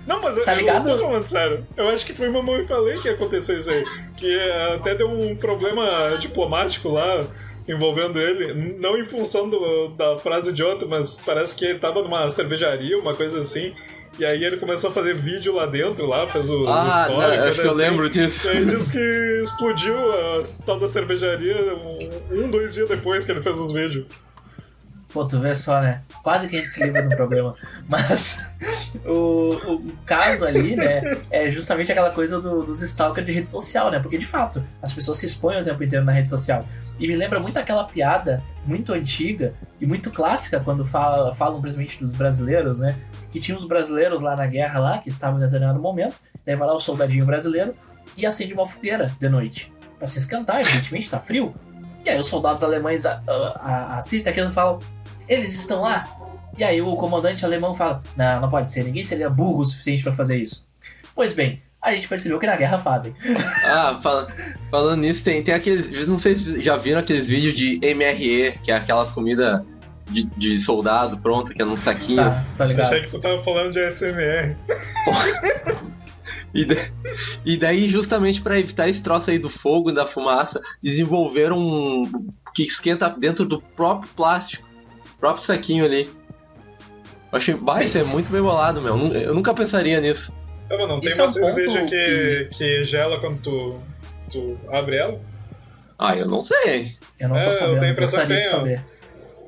[0.05, 0.87] Não, mas eu, Tá ligado?
[0.89, 1.65] eu não tô falando sério.
[1.77, 3.85] Eu acho que foi o mamãe falei que aconteceu isso aí.
[4.17, 7.25] Que eh, até deu um problema diplomático lá
[7.67, 8.53] envolvendo ele.
[8.77, 13.15] Não em função do- da frase idiota, mas parece que ele tava numa cervejaria, uma
[13.15, 13.73] coisa assim.
[14.19, 17.17] E aí ele começou a fazer vídeo lá dentro, lá, fez os Ah, stories.
[17.39, 17.79] não, acho que eu assim.
[17.79, 18.47] lembro disso.
[18.47, 23.31] E aí diz que explodiu a tal da cervejaria um, um, dois dias depois que
[23.31, 24.05] ele fez os vídeos.
[25.13, 26.01] Pô, tu vê só, né?
[26.23, 27.55] Quase que a gente se livra do problema.
[27.87, 28.43] Mas
[29.05, 33.91] o, o caso ali, né, é justamente aquela coisa do- dos stalkers de rede social,
[33.91, 33.99] né?
[33.99, 36.65] Porque de fato, as pessoas se expõem o tempo inteiro na rede social.
[36.99, 41.99] E me lembra muito aquela piada muito antiga e muito clássica quando fala, falam principalmente
[41.99, 42.95] dos brasileiros, né?
[43.31, 46.73] Que tinha os brasileiros lá na guerra lá, que estavam em determinado momento, vai lá
[46.73, 47.75] o soldadinho brasileiro
[48.17, 49.71] e acende uma fogueira de noite.
[49.97, 51.53] Pra se esquentar, evidentemente, tá frio.
[52.05, 54.79] E aí os soldados alemães a- a- a- assistem aquilo e falam,
[55.27, 56.07] eles estão lá?
[56.57, 60.03] E aí o comandante alemão fala, não, não pode ser, ninguém seria burro o suficiente
[60.03, 60.67] pra fazer isso.
[61.15, 63.13] Pois bem, a gente percebeu que na guerra fazem.
[63.65, 64.27] Ah, fala-
[64.69, 66.07] falando nisso, tem, tem aqueles.
[66.07, 69.61] Não sei se já viram aqueles vídeos de MRE, que é aquelas comidas
[70.11, 72.35] de, de soldado pronto, que é num saquinhos.
[72.35, 72.85] Tá, tá ligado?
[72.87, 74.55] Achei que tu tava falando de ASMR.
[76.53, 76.75] E, da-
[77.43, 82.03] e daí, justamente pra evitar esse troço aí do fogo e da fumaça, desenvolveram um
[82.53, 84.63] que esquenta dentro do próprio plástico,
[85.23, 86.09] próprio saquinho ali.
[87.31, 88.97] Eu achei, vai, isso é muito bem bolado, meu.
[89.13, 90.33] Eu nunca pensaria nisso.
[90.69, 93.79] Mas não tem Isso é uma um cerveja ponto que, que gela quando tu,
[94.29, 95.17] tu abre ela?
[95.97, 96.91] Ah, eu não sei.
[97.17, 98.67] Eu não tô É, eu sabendo, tenho a impressão que tem, ó.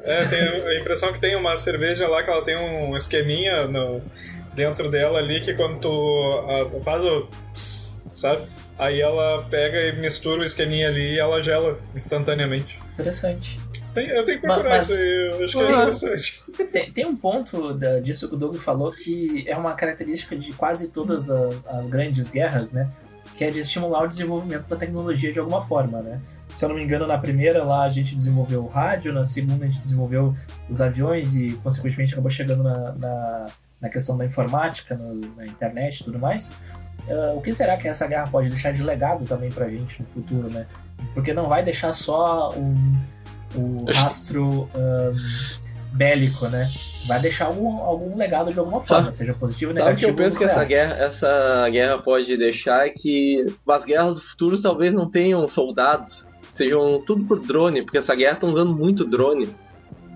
[0.04, 4.02] É, tem a impressão que tem uma cerveja lá que ela tem um esqueminha no-
[4.54, 8.44] dentro dela ali que quando tu ah, faz o tss, sabe?
[8.80, 12.80] Aí ela pega e mistura o esqueminha ali e ela gela instantaneamente.
[12.94, 13.60] Interessante.
[13.96, 16.44] Tem- eu tenho que procurar mas- isso aí, eu acho que é interessante.
[16.72, 20.54] Tem, tem um ponto da- disso que o Doug falou que é uma característica de
[20.54, 22.90] quase todas a- as grandes guerras, né?
[23.36, 26.20] Que é de estimular o desenvolvimento da tecnologia de alguma forma, né?
[26.56, 29.66] Se eu não me engano, na primeira lá a gente desenvolveu o rádio, na segunda
[29.66, 30.36] a gente desenvolveu
[30.70, 33.46] os aviões e, consequentemente, acabou chegando na, na,
[33.82, 36.54] na questão da informática, no- na internet e tudo mais.
[37.10, 40.08] Ah, o que será que essa guerra pode deixar de legado também pra gente no
[40.08, 40.66] futuro, né?
[41.14, 42.96] Porque não vai deixar só um,
[43.56, 45.16] o rastro ahn,
[45.94, 46.68] bélico, né?
[47.08, 50.12] Vai deixar algum, algum legado de alguma forma, seja positivo ou Sabe o que negativo.
[50.12, 50.88] eu penso que essa nuclear.
[50.90, 56.28] guerra, essa guerra pode deixar é que as guerras do futuro talvez não tenham soldados,
[56.52, 59.56] sejam tudo por drone, porque essa guerra estão usando muito drone.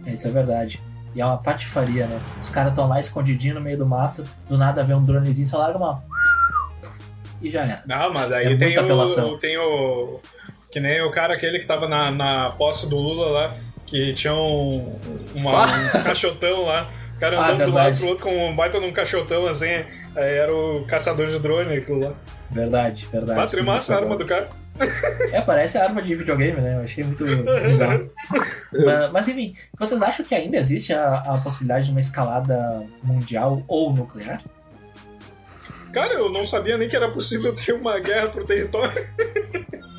[0.06, 0.82] Isso é verdade.
[1.16, 2.20] E é uma patifaria, né?
[2.42, 5.58] Os caras estão lá escondidinho no meio do mato, do nada vê um dronezinho, só
[5.58, 6.04] larga uma.
[7.42, 7.84] E já era.
[7.86, 10.20] Não, mas É aí muita tem, o, tem o.
[10.72, 13.56] Que nem o cara aquele que tava na, na posse do Lula lá,
[13.86, 14.96] que tinha um,
[15.34, 15.66] uma-
[15.98, 18.92] um caixotão lá O cara Ah, andando do lado pro outro com um baita num
[18.94, 19.84] caixotão assim,
[20.16, 22.14] era o caçador de drone aquilo lá.
[22.52, 23.40] Verdade, verdade.
[23.40, 24.48] Bateu massa a arma do cara.
[25.34, 26.76] É, parece a arma de videogame, né?
[26.78, 28.10] Eu achei muito bizarro.
[28.72, 33.62] mas, mas, enfim, vocês acham que ainda existe a, a possibilidade de uma escalada mundial
[33.68, 34.42] ou nuclear?
[35.92, 39.06] Cara, eu não sabia nem que era possível ter uma guerra por território.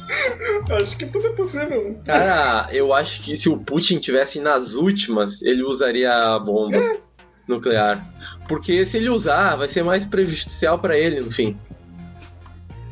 [0.81, 2.01] Acho que tudo é possível.
[2.05, 6.79] Cara, eu acho que se o Putin tivesse nas últimas, ele usaria a bomba
[7.47, 8.05] nuclear.
[8.49, 11.57] Porque se ele usar, vai ser mais prejudicial pra ele, no fim.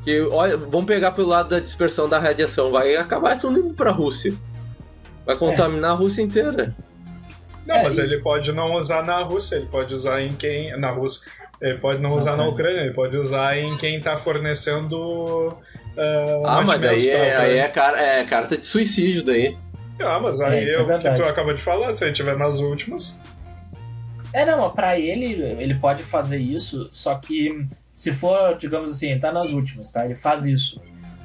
[0.05, 3.91] Que, olha, vamos pegar pelo lado da dispersão da radiação, vai acabar tudo indo pra
[3.91, 4.33] Rússia.
[5.27, 6.75] Vai contaminar a Rússia inteira.
[7.67, 10.79] Não, É, mas e- ele pode não usar na Rússia, ele pode usar em quem.
[10.79, 11.31] Na Rússia.
[11.61, 15.59] Ele pode não usar na Ucrânia, ele pode usar em quem tá fornecendo.
[15.99, 19.57] Ah, Ah, mas daí é, aí é, car- é carta de suicídio daí.
[20.01, 22.13] Ah, mas É, aí isso é é o que tu acaba de falar, se ele
[22.13, 23.19] tiver nas últimas.
[24.33, 29.09] É, não, mas pra ele, ele pode fazer isso, só que se for, digamos assim,
[29.11, 30.05] ele tá nas últimas, tá?
[30.05, 30.81] Ele faz isso.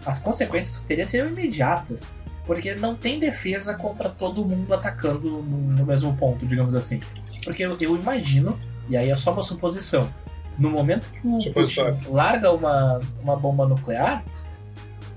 [0.06, 2.08] As consequências que teria seriam imediatas.
[2.46, 7.00] Porque não tem defesa contra todo mundo atacando no, no mesmo ponto, digamos assim.
[7.44, 8.60] Porque eu, eu imagino,
[8.90, 10.10] e aí é só uma suposição,
[10.60, 11.54] no momento que o.
[11.54, 14.22] Putin larga uma, uma bomba nuclear,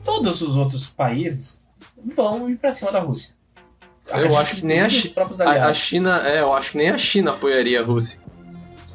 [0.07, 1.67] todos os outros países
[2.15, 3.35] vão ir pra cima da Rússia.
[4.09, 5.13] Eu acho que nem a Chi-
[5.45, 5.75] A, a.
[5.75, 8.21] China, é, eu acho que nem a China apoiaria a Rússia.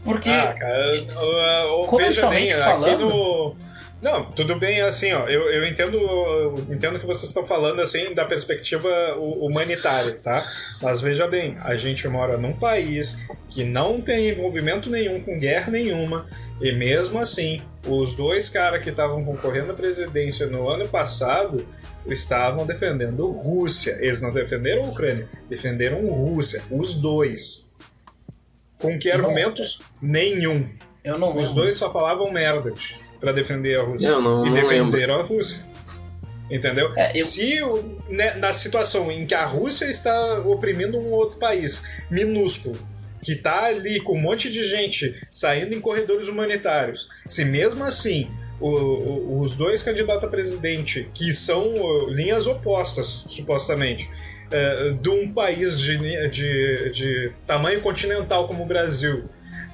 [0.03, 3.55] Porque Ah, cara, uh, uh, veja Comercialmente bem, aqui falando- no.
[4.01, 8.15] Não, tudo bem, assim, ó, eu, eu entendo eu entendo que vocês estão falando, assim,
[8.15, 10.43] da perspectiva hu- humanitária, tá?
[10.81, 15.69] Mas veja bem, a gente mora num país que não tem envolvimento nenhum com guerra
[15.71, 16.25] nenhuma,
[16.61, 21.65] e mesmo assim, os dois caras que estavam concorrendo à presidência no ano passado
[22.07, 23.97] estavam defendendo Rússia.
[23.99, 27.71] Eles não defenderam a Ucrânia, defenderam Rússia, os dois.
[28.79, 29.15] Com que Não.
[29.25, 29.79] argumentos?
[30.01, 30.67] Nenhum.
[31.03, 31.63] eu não Os lembro.
[31.63, 32.71] dois só falavam merda
[33.19, 34.07] pra defender a Rússia.
[34.09, 35.65] Eu não- e não defenderam a Rússia.
[36.49, 36.91] Entendeu?
[36.95, 37.59] É, eu- Se
[38.09, 42.77] né, na situação em que a Rússia está oprimindo um outro país minúsculo,
[43.23, 48.29] que tá ali com um monte de gente saindo em corredores humanitários, se mesmo assim
[48.59, 54.09] o- o- os dois candidatos a presidente, que são uh, linhas opostas, supostamente,
[54.51, 55.97] eh, de um país de,
[56.29, 59.23] de, de tamanho continental como o Brasil,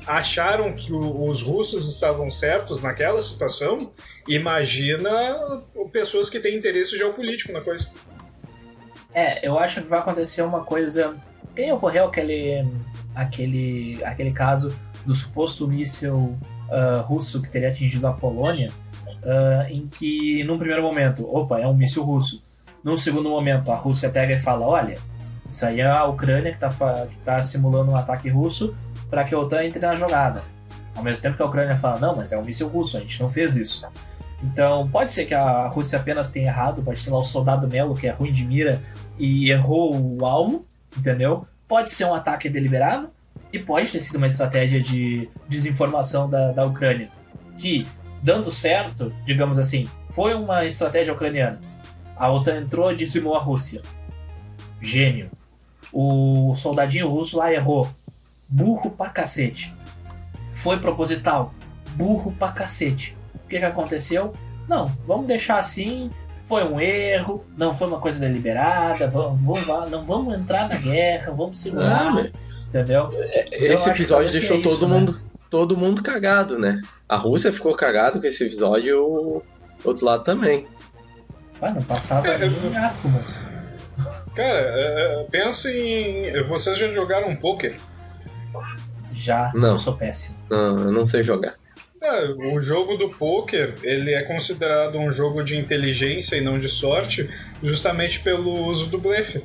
[0.05, 3.91] acharam que o- os russos estavam certos naquela situação,
[4.27, 7.89] imagina pessoas que têm interesse geopolítico na coisa.
[9.13, 11.17] É, eu acho que vai acontecer uma coisa.
[11.55, 12.63] Quem ocorreu aquele,
[13.17, 14.73] aquele, aquele caso
[15.05, 16.37] do suposto míssil
[16.69, 18.71] ah, russo que teria atingido a Polônia,
[19.23, 22.43] ah, em que, num primeiro momento, opa, é um míssil russo.
[22.83, 24.97] Num segundo momento, a Rússia pega e fala: olha,
[25.49, 28.77] isso aí é a Ucrânia que está que tá simulando um ataque russo
[29.09, 30.43] para que a OTAN entre na jogada.
[30.95, 33.21] Ao mesmo tempo que a Ucrânia fala: não, mas é um míssil russo, a gente
[33.21, 33.85] não fez isso.
[34.43, 37.95] Então, pode ser que a Rússia apenas tenha errado, pode ter lá o soldado Melo,
[37.95, 38.81] que é ruim de mira,
[39.17, 40.65] e errou o alvo,
[40.95, 41.43] entendeu?
[41.67, 43.09] Pode ser um ataque deliberado
[43.51, 47.09] e pode ter sido uma estratégia de desinformação da, da Ucrânia.
[47.57, 47.85] Que,
[48.21, 51.59] dando certo, digamos assim, foi uma estratégia ucraniana.
[52.15, 53.81] A OTAN entrou e dizimou a Rússia.
[54.81, 55.29] Gênio.
[55.91, 57.89] O soldadinho russo lá errou.
[58.47, 59.73] Burro pra cacete.
[60.51, 61.53] Foi proposital.
[61.95, 63.15] Burro pra cacete.
[63.35, 64.33] O que, que aconteceu?
[64.67, 66.09] Não, vamos deixar assim,
[66.47, 71.31] foi um erro, não foi uma coisa deliberada, vamos, vamos, não vamos entrar na guerra,
[71.33, 72.31] vamos Ah, segurar, mas
[72.67, 73.09] entendeu?
[73.11, 74.99] eu esse acho que episódio deixou tenha isso, todo né?
[74.99, 75.19] mundo
[75.49, 76.81] todo mundo cagado, né?
[77.07, 79.41] A Rússia ficou cagado com esse episódio e o
[79.85, 80.67] outro lado também.
[81.61, 83.23] Mas não passava É, eu- nem átomo.
[84.35, 86.43] Cara, é, é, pensa em.
[86.43, 87.75] Vocês já jogaram poker?
[89.13, 89.69] Já, Não.
[89.69, 90.35] eu sou péssimo.
[90.49, 91.53] Não, eu não sei jogar.
[92.01, 96.69] É, o jogo do poker ele é considerado um jogo de inteligência e não de
[96.69, 97.27] sorte,
[97.63, 99.41] justamente pelo uso do blefe.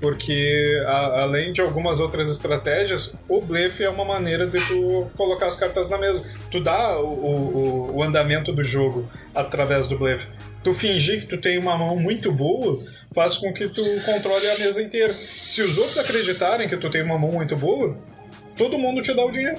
[0.00, 5.46] Porque a- além de algumas outras estratégias, o blefe é uma maneira de tu colocar
[5.46, 6.24] as cartas na mesa.
[6.50, 10.26] Tu dá o, o, o andamento do jogo através do blefe.
[10.64, 12.78] Tu fingir que tu tem uma mão muito boa
[13.14, 15.12] faz com que tu controle a mesa inteira.
[15.44, 17.96] Se os outros acreditarem que tu tem uma mão muito boa,
[18.56, 19.58] todo mundo te dá o dinheiro.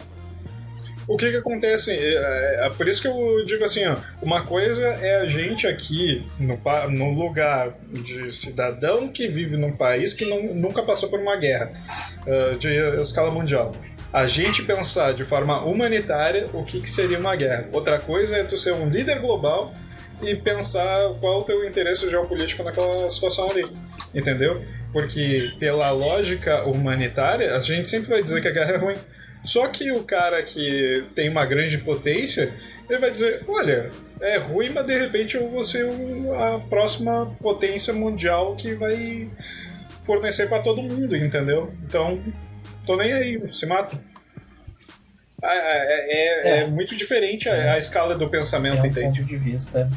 [1.07, 1.91] O que que acontece?
[1.91, 6.25] É, é por isso que eu digo assim, ó, uma coisa é a gente aqui
[6.39, 6.57] no,
[6.89, 11.71] no lugar de cidadão que vive num país que não- nunca passou por uma guerra
[12.25, 12.69] ah, de
[13.01, 13.73] escala mundial.
[14.13, 17.67] A gente pensar de forma humanitária o que, que seria uma guerra.
[17.73, 19.71] Outra coisa é tu ser um líder global
[20.21, 23.65] e pensar qual é o teu interesse geopolítico naquela situação ali.
[24.13, 24.63] Entendeu?
[24.93, 28.95] Porque pela lógica humanitária, a gente sempre vai dizer que a guerra é ruim.
[29.45, 32.53] Só que o cara que tem uma grande potência,
[32.89, 33.91] ele vai dizer: olha,
[34.21, 35.85] é ruim, mas de repente eu vou ser
[36.35, 39.27] a próxima potência mundial que vai
[40.03, 41.73] fornecer pra todo mundo, entendeu?
[41.85, 42.21] Então,
[42.85, 44.01] tô nem aí, se mata.
[45.43, 45.87] Ah, É,
[46.47, 46.67] é- é É.
[46.67, 49.19] muito diferente a, a escala do É pensamento, um entende?
[49.19, 49.89] ponto de vista,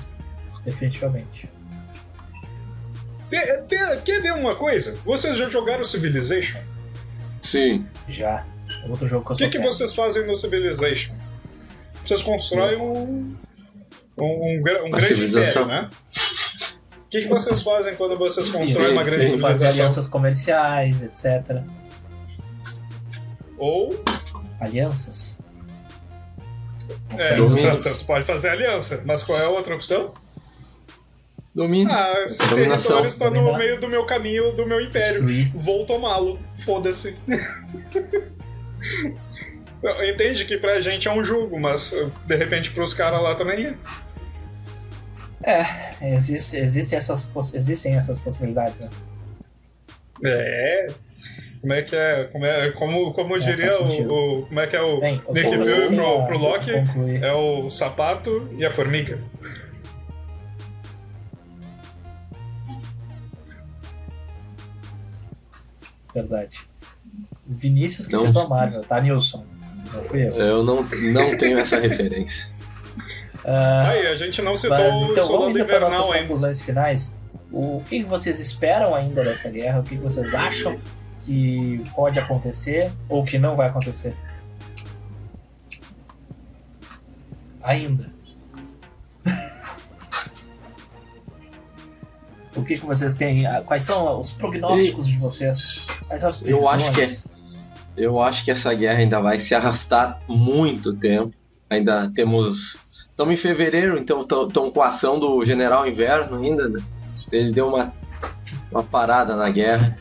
[0.64, 1.48] definitivamente.
[4.04, 4.98] Quer ver uma coisa?
[5.04, 6.58] Vocês já jogaram Civilization?
[7.42, 7.86] Sim.
[8.08, 8.44] Já.
[8.86, 11.14] É Outro jogo que eu O que, que vocês fazem no Civilization?
[12.04, 13.36] Vocês constroem um,
[14.16, 15.90] um, um um grande império, né?
[17.04, 19.68] O que, que vocês fazem quando vocês constroem uma grande civilização?
[19.68, 21.62] alianças comerciais, etc.
[23.58, 23.98] Ou
[24.60, 25.38] Alianças.
[27.18, 27.36] é,
[28.06, 30.14] pode fazer aliança, mas qual é a outra opção?
[31.54, 31.90] Domínio.
[31.90, 32.76] Ah, esse Dominação.
[32.76, 33.58] território está no Dominar.
[33.58, 35.24] meio do meu caminho, do meu império.
[35.24, 35.50] Destruir.
[35.54, 36.38] Vou tomá-lo.
[36.58, 37.16] Foda-se.
[40.08, 41.94] Entende que pra gente é um jogo, mas
[42.26, 43.66] de repente pros caras lá também
[45.44, 45.94] é.
[46.00, 48.90] É, existe, existem, essas, existem essas possibilidades, né?
[50.24, 50.86] É.
[51.60, 52.24] Como é que é?
[52.32, 55.50] Como, é, como, como É, diria o, o- Como é que é o Bem, Nick
[55.56, 56.72] Fury pro, pro Loki?
[56.72, 57.22] concluir.
[57.22, 59.18] É o sapato e a formiga.
[66.14, 66.60] Verdade.
[67.48, 68.26] Vinícius que Não.
[68.26, 69.44] citou a Marvel, tá, Nilson?
[69.94, 70.32] Não fui eu.
[70.34, 70.82] Eu não,
[71.12, 72.48] não tenho essa referência.
[73.48, 76.12] Ah, Aí, a gente não citou mas, o então, vamos Soldado indo para nossas Invernal
[76.12, 76.26] ainda.
[76.26, 77.16] conclusões finais.
[77.52, 79.78] O que vocês esperam ainda dessa guerra?
[79.78, 80.76] O que vocês acham
[81.24, 84.16] que pode acontecer ou que não vai acontecer?
[87.62, 88.08] Ainda.
[92.56, 93.46] o que que vocês têm?
[93.46, 95.82] ah, Quais são os prognósticos de vocês?
[96.08, 97.35] Quais são as Eu acho que é- previsões?
[97.96, 101.32] Eu acho que essa guerra ainda vai se arrastar muito tempo.
[101.70, 102.78] Ainda temos.
[103.10, 106.68] Estamos em fevereiro, então estão com a ação do General Inverno ainda.
[106.68, 106.80] Né?
[107.32, 107.92] Ele deu uma,
[108.70, 109.96] uma parada na guerra.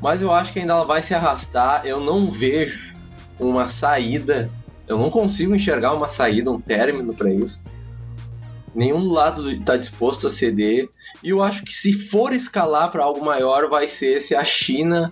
[0.00, 1.84] Mas eu acho que ainda ela vai se arrastar.
[1.84, 2.94] Eu não vejo
[3.38, 4.50] uma saída.
[4.88, 7.62] Eu não consigo enxergar uma saída, um término para isso.
[8.74, 10.88] Nenhum lado está disposto a ceder.
[11.22, 15.10] E eu acho que se for escalar para algo maior, vai ser se a China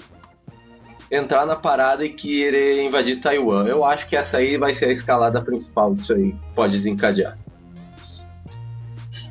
[1.10, 3.66] entrar na parada e querer invadir Taiwan.
[3.66, 6.34] Eu acho que essa aí vai ser a escalada principal disso aí.
[6.54, 7.36] Pode desencadear.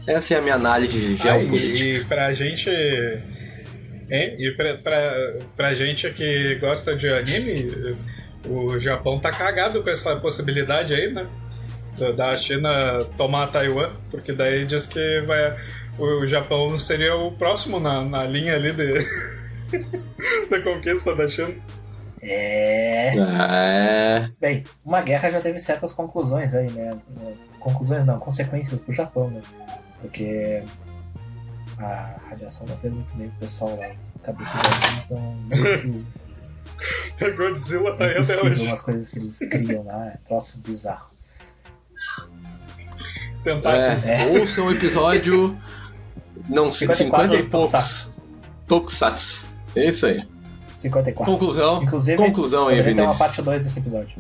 [0.08, 1.80] Essa é a minha análise geopolítica.
[1.86, 2.70] e, e pra gente.
[2.70, 4.36] Hein?
[4.38, 7.96] E pra, pra, pra gente que gosta de anime,
[8.48, 11.26] o Japão tá cagado com essa possibilidade aí, né?
[11.98, 15.56] Da- Da China tomar Taiwan, porque daí diz que vai,
[15.98, 19.06] o Japão seria o próximo na, na linha ali de,
[20.50, 21.54] da conquista da China.
[22.22, 23.12] É.
[23.18, 24.30] É.
[24.40, 26.98] Bem, uma guerra já teve certas conclusões aí, né?
[27.60, 29.42] Conclusões não, consequências pro Japão, né?
[30.00, 30.64] Porque
[31.78, 33.88] a radiação não fez muito bem pro pessoal lá.
[33.88, 36.04] A cabeça deles não
[37.22, 38.68] não Godzilla tá aí é até hoje.
[38.68, 41.12] umas coisas que eles criam lá, é troço bizarro.
[43.44, 43.76] Tentar.
[43.76, 44.28] é.
[44.40, 45.58] Ouça o episódio.
[46.50, 48.12] Não, 50 e poucos.
[48.68, 49.53] Tokusatsu.
[49.76, 50.24] É isso aí.
[50.76, 51.32] 54.
[51.34, 51.84] Conclusão.
[51.84, 53.18] Inclusive, Conclusão aí, ter uma Vinícius.
[53.18, 54.16] parte 2 desse episódio.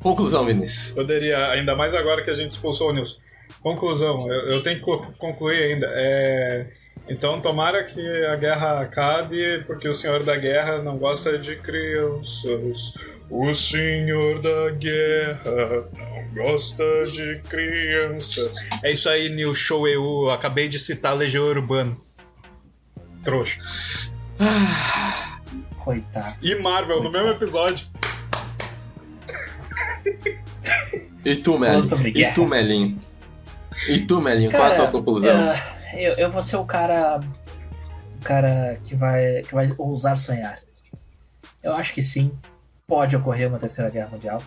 [0.00, 0.92] Conclusão, Vinícius.
[0.92, 3.18] Poderia, ainda mais agora que a gente expulsou o Nilson.
[3.60, 5.86] Conclusão, eu, eu tenho que co- concluir ainda.
[5.90, 6.66] É,
[7.08, 12.94] então, tomara que a guerra acabe, porque o senhor da guerra não gosta de crianças.
[13.30, 18.54] O senhor da guerra não gosta de crianças.
[18.82, 19.86] É isso aí, Nil Show.
[19.88, 21.96] Eu acabei de citar Legião Urbana.
[23.24, 23.58] Trouxa.
[25.78, 26.36] Coitado.
[26.42, 27.86] E Marvel no mesmo episódio.
[31.24, 31.86] E tu, Melinho?
[31.86, 33.00] sobre E tu, Melinho?
[33.88, 34.50] E tu, Melinho?
[34.50, 35.30] Qual a tua conclusão?
[35.30, 37.20] Eu, eu, eu vou ser o cara.
[38.20, 40.58] O cara que vai, que vai ousar sonhar.
[41.62, 42.32] Eu acho que sim.
[42.86, 44.42] Pode ocorrer uma terceira guerra mundial.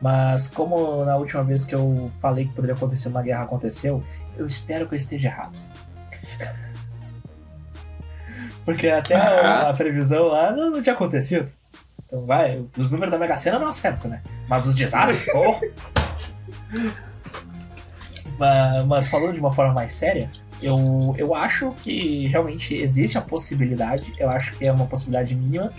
[0.00, 4.02] Mas como na última vez que eu falei que poderia acontecer uma guerra aconteceu,
[4.36, 5.58] eu espero que eu esteja errado.
[8.66, 9.30] Porque até a,
[9.68, 9.70] Ah.
[9.70, 11.50] a previsão lá não, não tinha acontecido.
[12.06, 14.20] Então vai, os números da Mega Sena não acertam, né?
[14.48, 15.60] Mas os desastres, porra!
[18.38, 20.30] mas, mas falando de uma forma mais séria,
[20.62, 25.72] eu, eu acho que realmente existe a possibilidade, eu acho que é uma possibilidade mínima.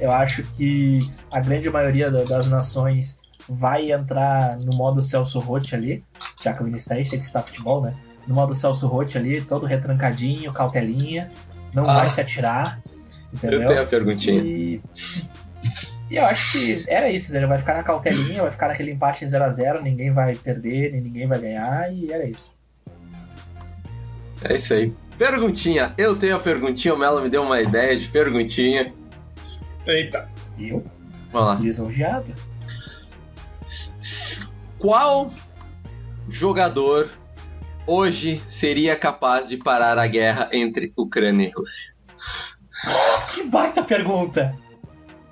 [0.00, 0.98] Eu acho que
[1.30, 3.16] a grande maioria da- das nações
[3.48, 6.02] vai entrar no modo Celso Roth ali,
[6.42, 7.94] já que o aí, tem que citar futebol, né?
[8.26, 11.30] No modo Celso Roth ali, todo retrancadinho, cautelinha,
[11.74, 11.94] não Ah.
[11.94, 12.80] vai se atirar,
[13.32, 13.62] entendeu?
[13.62, 14.42] Eu tenho a perguntinha.
[14.42, 14.82] E,
[16.10, 19.24] E eu acho que era isso, ele vai ficar na cautelinha, vai ficar naquele empate
[19.24, 22.54] em 0x0, ninguém vai perder, nem ninguém vai ganhar, e era isso.
[24.44, 24.92] É isso aí.
[25.16, 25.94] Perguntinha.
[25.96, 28.92] Eu tenho a perguntinha, o Melo me deu uma ideia de perguntinha.
[29.86, 30.28] Eita.
[30.58, 30.84] Eu?
[31.32, 31.54] Vamos lá.
[31.54, 32.34] Lisonjeado?
[34.78, 35.32] Qual
[36.28, 37.08] jogador
[37.86, 41.92] hoje seria capaz de parar a guerra entre Ucrânia e Rússia?
[43.34, 44.54] Que baita pergunta!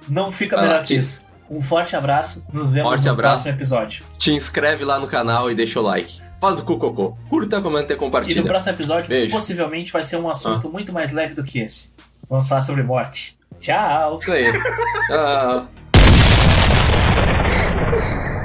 [0.09, 1.27] Não fica Fala melhor que isso.
[1.51, 3.43] Um forte abraço, nos vemos forte no abraço.
[3.43, 4.05] próximo episódio.
[4.17, 6.21] Te inscreve lá no canal e deixa o like.
[6.41, 7.17] Faz o cucocô.
[7.29, 8.39] Curta, comenta e compartilha.
[8.39, 9.35] E no próximo episódio, Beijo.
[9.35, 10.71] possivelmente, vai ser um assunto ah.
[10.71, 11.93] muito mais leve do que esse.
[12.29, 13.37] Vamos falar sobre morte.
[13.61, 14.19] Tchau!
[14.21, 14.47] Isso aí.
[18.31, 18.40] Tchau.